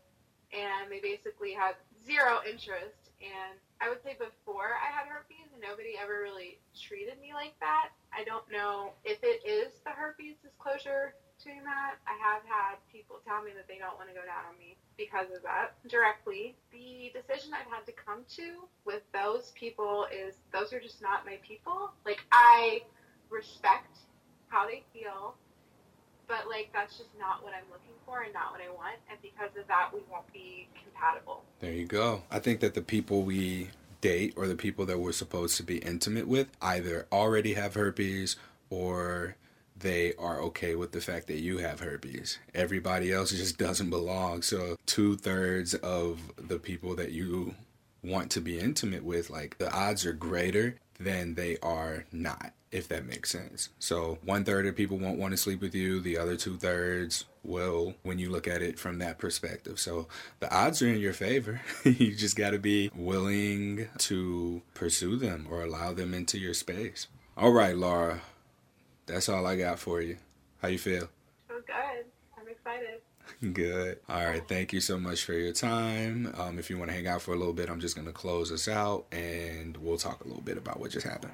and 0.57 0.89
they 0.89 1.05
basically 1.05 1.53
have 1.53 1.77
zero 2.09 2.41
interest 2.49 3.13
and 3.21 3.61
I 3.81 3.89
would 3.89 4.03
say 4.03 4.19
before 4.19 4.75
I 4.75 4.91
had 4.91 5.07
herpes, 5.07 5.55
nobody 5.63 5.95
ever 6.01 6.21
really 6.23 6.59
treated 6.75 7.21
me 7.21 7.31
like 7.33 7.55
that. 7.61 7.91
I 8.11 8.25
don't 8.25 8.47
know 8.51 8.93
if 9.05 9.23
it 9.23 9.47
is 9.47 9.71
the 9.85 9.91
herpes 9.91 10.37
disclosure 10.43 11.15
doing 11.43 11.63
that. 11.63 11.95
I 12.03 12.19
have 12.19 12.43
had 12.43 12.83
people 12.91 13.23
tell 13.23 13.43
me 13.43 13.53
that 13.55 13.69
they 13.69 13.79
don't 13.79 13.95
want 13.95 14.11
to 14.11 14.15
go 14.15 14.27
down 14.27 14.51
on 14.51 14.59
me 14.59 14.77
because 14.99 15.31
of 15.31 15.43
that 15.47 15.79
directly. 15.87 16.57
The 16.73 17.15
decision 17.15 17.55
I've 17.55 17.71
had 17.71 17.87
to 17.87 17.95
come 17.95 18.27
to 18.37 18.67
with 18.85 19.03
those 19.15 19.53
people 19.55 20.07
is 20.11 20.35
those 20.53 20.73
are 20.73 20.81
just 20.81 21.01
not 21.01 21.25
my 21.25 21.39
people. 21.47 21.95
Like, 22.05 22.27
I 22.33 22.83
respect 23.31 23.99
how 24.49 24.67
they 24.67 24.83
feel 24.93 25.35
but 26.29 26.49
like 26.49 26.71
that's 26.73 26.97
just 26.97 27.11
not 27.19 27.43
what 27.43 27.53
I'm 27.55 27.65
looking 27.73 27.97
for 28.07 28.23
and 28.23 28.33
not 28.33 28.53
what 28.53 28.61
I 28.61 28.71
want. 28.71 28.97
And 29.11 29.19
because 29.23 29.51
of 29.59 29.67
that, 29.67 29.91
we 29.93 30.01
won't 30.11 30.31
be 30.33 30.69
compatible. 30.85 31.43
There 31.61 31.73
you 31.73 31.87
go. 31.87 32.23
I 32.31 32.39
think 32.39 32.61
that 32.61 32.75
the 32.75 32.83
people 32.83 33.23
we 33.23 33.71
date 34.01 34.35
or 34.37 34.47
the 34.47 34.55
people 34.55 34.87
that 34.87 35.01
we're 35.01 35.13
supposed 35.13 35.57
to 35.57 35.63
be 35.63 35.79
intimate 35.79 36.29
with 36.29 36.49
either 36.63 37.07
already 37.11 37.55
have 37.55 37.75
herpes 37.75 38.37
or 38.71 39.35
they 39.77 40.15
are 40.19 40.41
okay 40.41 40.75
with 40.75 40.93
the 40.93 41.01
fact 41.01 41.27
that 41.29 41.39
you 41.39 41.59
have 41.59 41.81
herpes. 41.81 42.39
Everybody 42.55 43.13
else 43.13 43.31
just 43.31 43.59
doesn't 43.59 43.91
belong. 43.91 44.43
So, 44.43 44.77
two 44.87 45.17
thirds 45.17 45.75
of 45.75 46.21
the 46.37 46.59
people 46.59 46.95
that 46.97 47.13
you 47.13 47.55
want 48.03 48.31
to 48.33 48.41
be 48.41 48.59
intimate 48.59 49.05
with, 49.05 49.31
like 49.31 49.59
the 49.59 49.73
odds 49.73 50.05
are 50.05 50.13
greater 50.13 50.77
than 50.99 51.35
they 51.35 51.57
are 51.63 52.05
not 52.13 52.53
if 52.71 52.89
that 52.89 53.07
makes 53.07 53.31
sense. 53.31 53.71
So 53.79 54.19
one 54.25 54.45
third 54.45 54.67
of 54.67 54.77
people 54.77 54.99
won't 54.99 55.19
want 55.19 55.33
to 55.33 55.37
sleep 55.37 55.61
with 55.61 55.75
you, 55.75 56.01
the 56.01 56.19
other 56.19 56.37
two 56.37 56.57
thirds 56.57 57.25
will 57.43 57.95
when 58.03 58.19
you 58.19 58.31
look 58.31 58.47
at 58.47 58.63
it 58.63 58.79
from 58.79 58.99
that 58.99 59.19
perspective. 59.19 59.79
So 59.79 60.09
the 60.41 60.55
odds 60.55 60.83
are 60.83 60.89
in 60.89 61.01
your 61.01 61.13
favor. 61.13 61.61
you 61.85 62.15
just 62.15 62.37
got 62.37 62.51
to 62.51 62.59
be 62.59 62.91
willing 62.95 63.89
to 63.99 64.63
pursue 64.75 65.17
them 65.17 65.47
or 65.51 65.63
allow 65.63 65.93
them 65.93 66.13
into 66.13 66.39
your 66.39 66.55
space. 66.55 67.09
All 67.37 67.53
right, 67.53 67.77
Laura. 67.77 68.21
That's 69.07 69.29
all 69.29 69.47
I 69.47 69.57
got 69.57 69.79
for 69.79 70.03
you. 70.03 70.19
How 70.61 70.69
you 70.69 70.79
feel? 70.79 71.09
Feel 71.49 71.61
good. 71.67 72.05
I'm 72.39 72.49
excited. 72.49 73.01
Good. 73.53 73.99
All 74.09 74.27
right. 74.27 74.47
Thank 74.47 74.73
you 74.73 74.81
so 74.81 74.99
much 74.99 75.25
for 75.25 75.33
your 75.33 75.53
time. 75.53 76.35
Um, 76.37 76.59
if 76.59 76.71
you 76.71 76.79
want 76.79 76.91
to 76.91 76.97
hang 76.97 77.07
out 77.07 77.23
for 77.23 77.33
a 77.33 77.37
little 77.37 77.53
bit, 77.53 77.69
I'm 77.69 77.81
just 77.81 77.95
going 77.95 78.07
to 78.07 78.13
close 78.13 78.51
us 78.53 78.69
out 78.69 79.07
and 79.13 79.77
we'll 79.77 79.99
talk 79.99 80.25
a 80.25 80.29
little 80.29 80.43
bit 80.43 80.57
about 80.57 80.81
what 80.81 80.91
just 80.91 81.07
happened. 81.07 81.33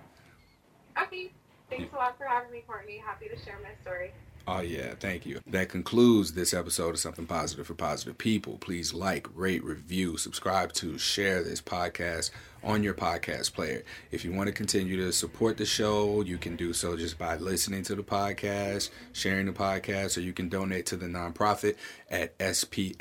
Okay. 1.00 1.30
Thanks 1.70 1.92
a 1.92 1.96
lot 1.96 2.16
for 2.18 2.24
having 2.24 2.52
me, 2.52 2.62
Courtney. 2.66 3.02
Happy 3.04 3.28
to 3.28 3.36
share 3.44 3.58
my 3.62 3.70
story. 3.82 4.12
Oh, 4.46 4.60
yeah, 4.60 4.94
thank 5.00 5.24
you. 5.24 5.40
That 5.46 5.70
concludes 5.70 6.34
this 6.34 6.52
episode 6.52 6.90
of 6.90 6.98
Something 6.98 7.24
Positive 7.26 7.66
for 7.66 7.74
Positive 7.74 8.18
People. 8.18 8.58
Please 8.58 8.92
like, 8.92 9.26
rate, 9.34 9.64
review, 9.64 10.18
subscribe 10.18 10.74
to, 10.74 10.98
share 10.98 11.42
this 11.42 11.62
podcast 11.62 12.30
on 12.64 12.82
your 12.82 12.94
podcast 12.94 13.52
player. 13.52 13.84
If 14.10 14.24
you 14.24 14.32
want 14.32 14.46
to 14.48 14.52
continue 14.52 14.96
to 14.96 15.12
support 15.12 15.56
the 15.56 15.66
show, 15.66 16.22
you 16.22 16.38
can 16.38 16.56
do 16.56 16.72
so 16.72 16.96
just 16.96 17.18
by 17.18 17.36
listening 17.36 17.82
to 17.84 17.94
the 17.94 18.02
podcast, 18.02 18.90
sharing 19.12 19.46
the 19.46 19.52
podcast, 19.52 20.16
or 20.16 20.20
you 20.20 20.32
can 20.32 20.48
donate 20.48 20.86
to 20.86 20.96
the 20.96 21.06
nonprofit 21.06 21.76
at 22.10 22.36
spfpp.org. 22.38 22.92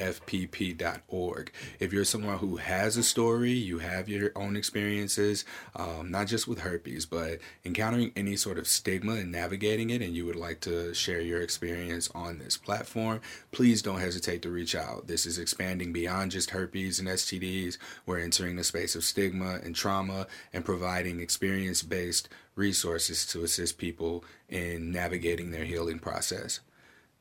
If 1.79 1.93
you're 1.93 2.05
someone 2.05 2.37
who 2.39 2.57
has 2.57 2.97
a 2.97 3.03
story, 3.03 3.51
you 3.51 3.79
have 3.79 4.09
your 4.09 4.31
own 4.35 4.55
experiences, 4.55 5.45
um, 5.75 6.11
not 6.11 6.27
just 6.27 6.47
with 6.47 6.59
herpes, 6.59 7.05
but 7.05 7.39
encountering 7.63 8.11
any 8.15 8.35
sort 8.35 8.57
of 8.57 8.67
stigma 8.67 9.13
and 9.13 9.31
navigating 9.31 9.89
it, 9.89 10.01
and 10.01 10.15
you 10.15 10.25
would 10.25 10.35
like 10.35 10.59
to 10.61 10.93
share 10.93 11.21
your 11.21 11.41
experience 11.41 12.09
on 12.13 12.39
this 12.39 12.57
platform, 12.57 13.21
please 13.51 13.81
don't 13.81 13.99
hesitate 13.99 14.41
to 14.41 14.49
reach 14.49 14.75
out. 14.75 15.07
This 15.07 15.25
is 15.25 15.37
expanding 15.39 15.93
beyond 15.93 16.31
just 16.31 16.49
herpes 16.49 16.99
and 16.99 17.07
STDs. 17.07 17.77
We're 18.05 18.19
entering 18.19 18.55
the 18.55 18.63
space 18.63 18.95
of 18.95 19.03
stigma 19.03 19.52
and 19.55 19.75
trauma 19.75 20.27
and 20.51 20.65
providing 20.65 21.19
experience 21.19 21.83
based 21.83 22.29
resources 22.55 23.25
to 23.27 23.43
assist 23.43 23.77
people 23.77 24.23
in 24.49 24.91
navigating 24.91 25.51
their 25.51 25.65
healing 25.65 25.99
process. 25.99 26.59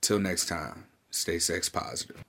Till 0.01 0.19
next 0.19 0.47
time, 0.47 0.87
stay 1.11 1.39
sex 1.39 1.69
positive. 1.69 2.23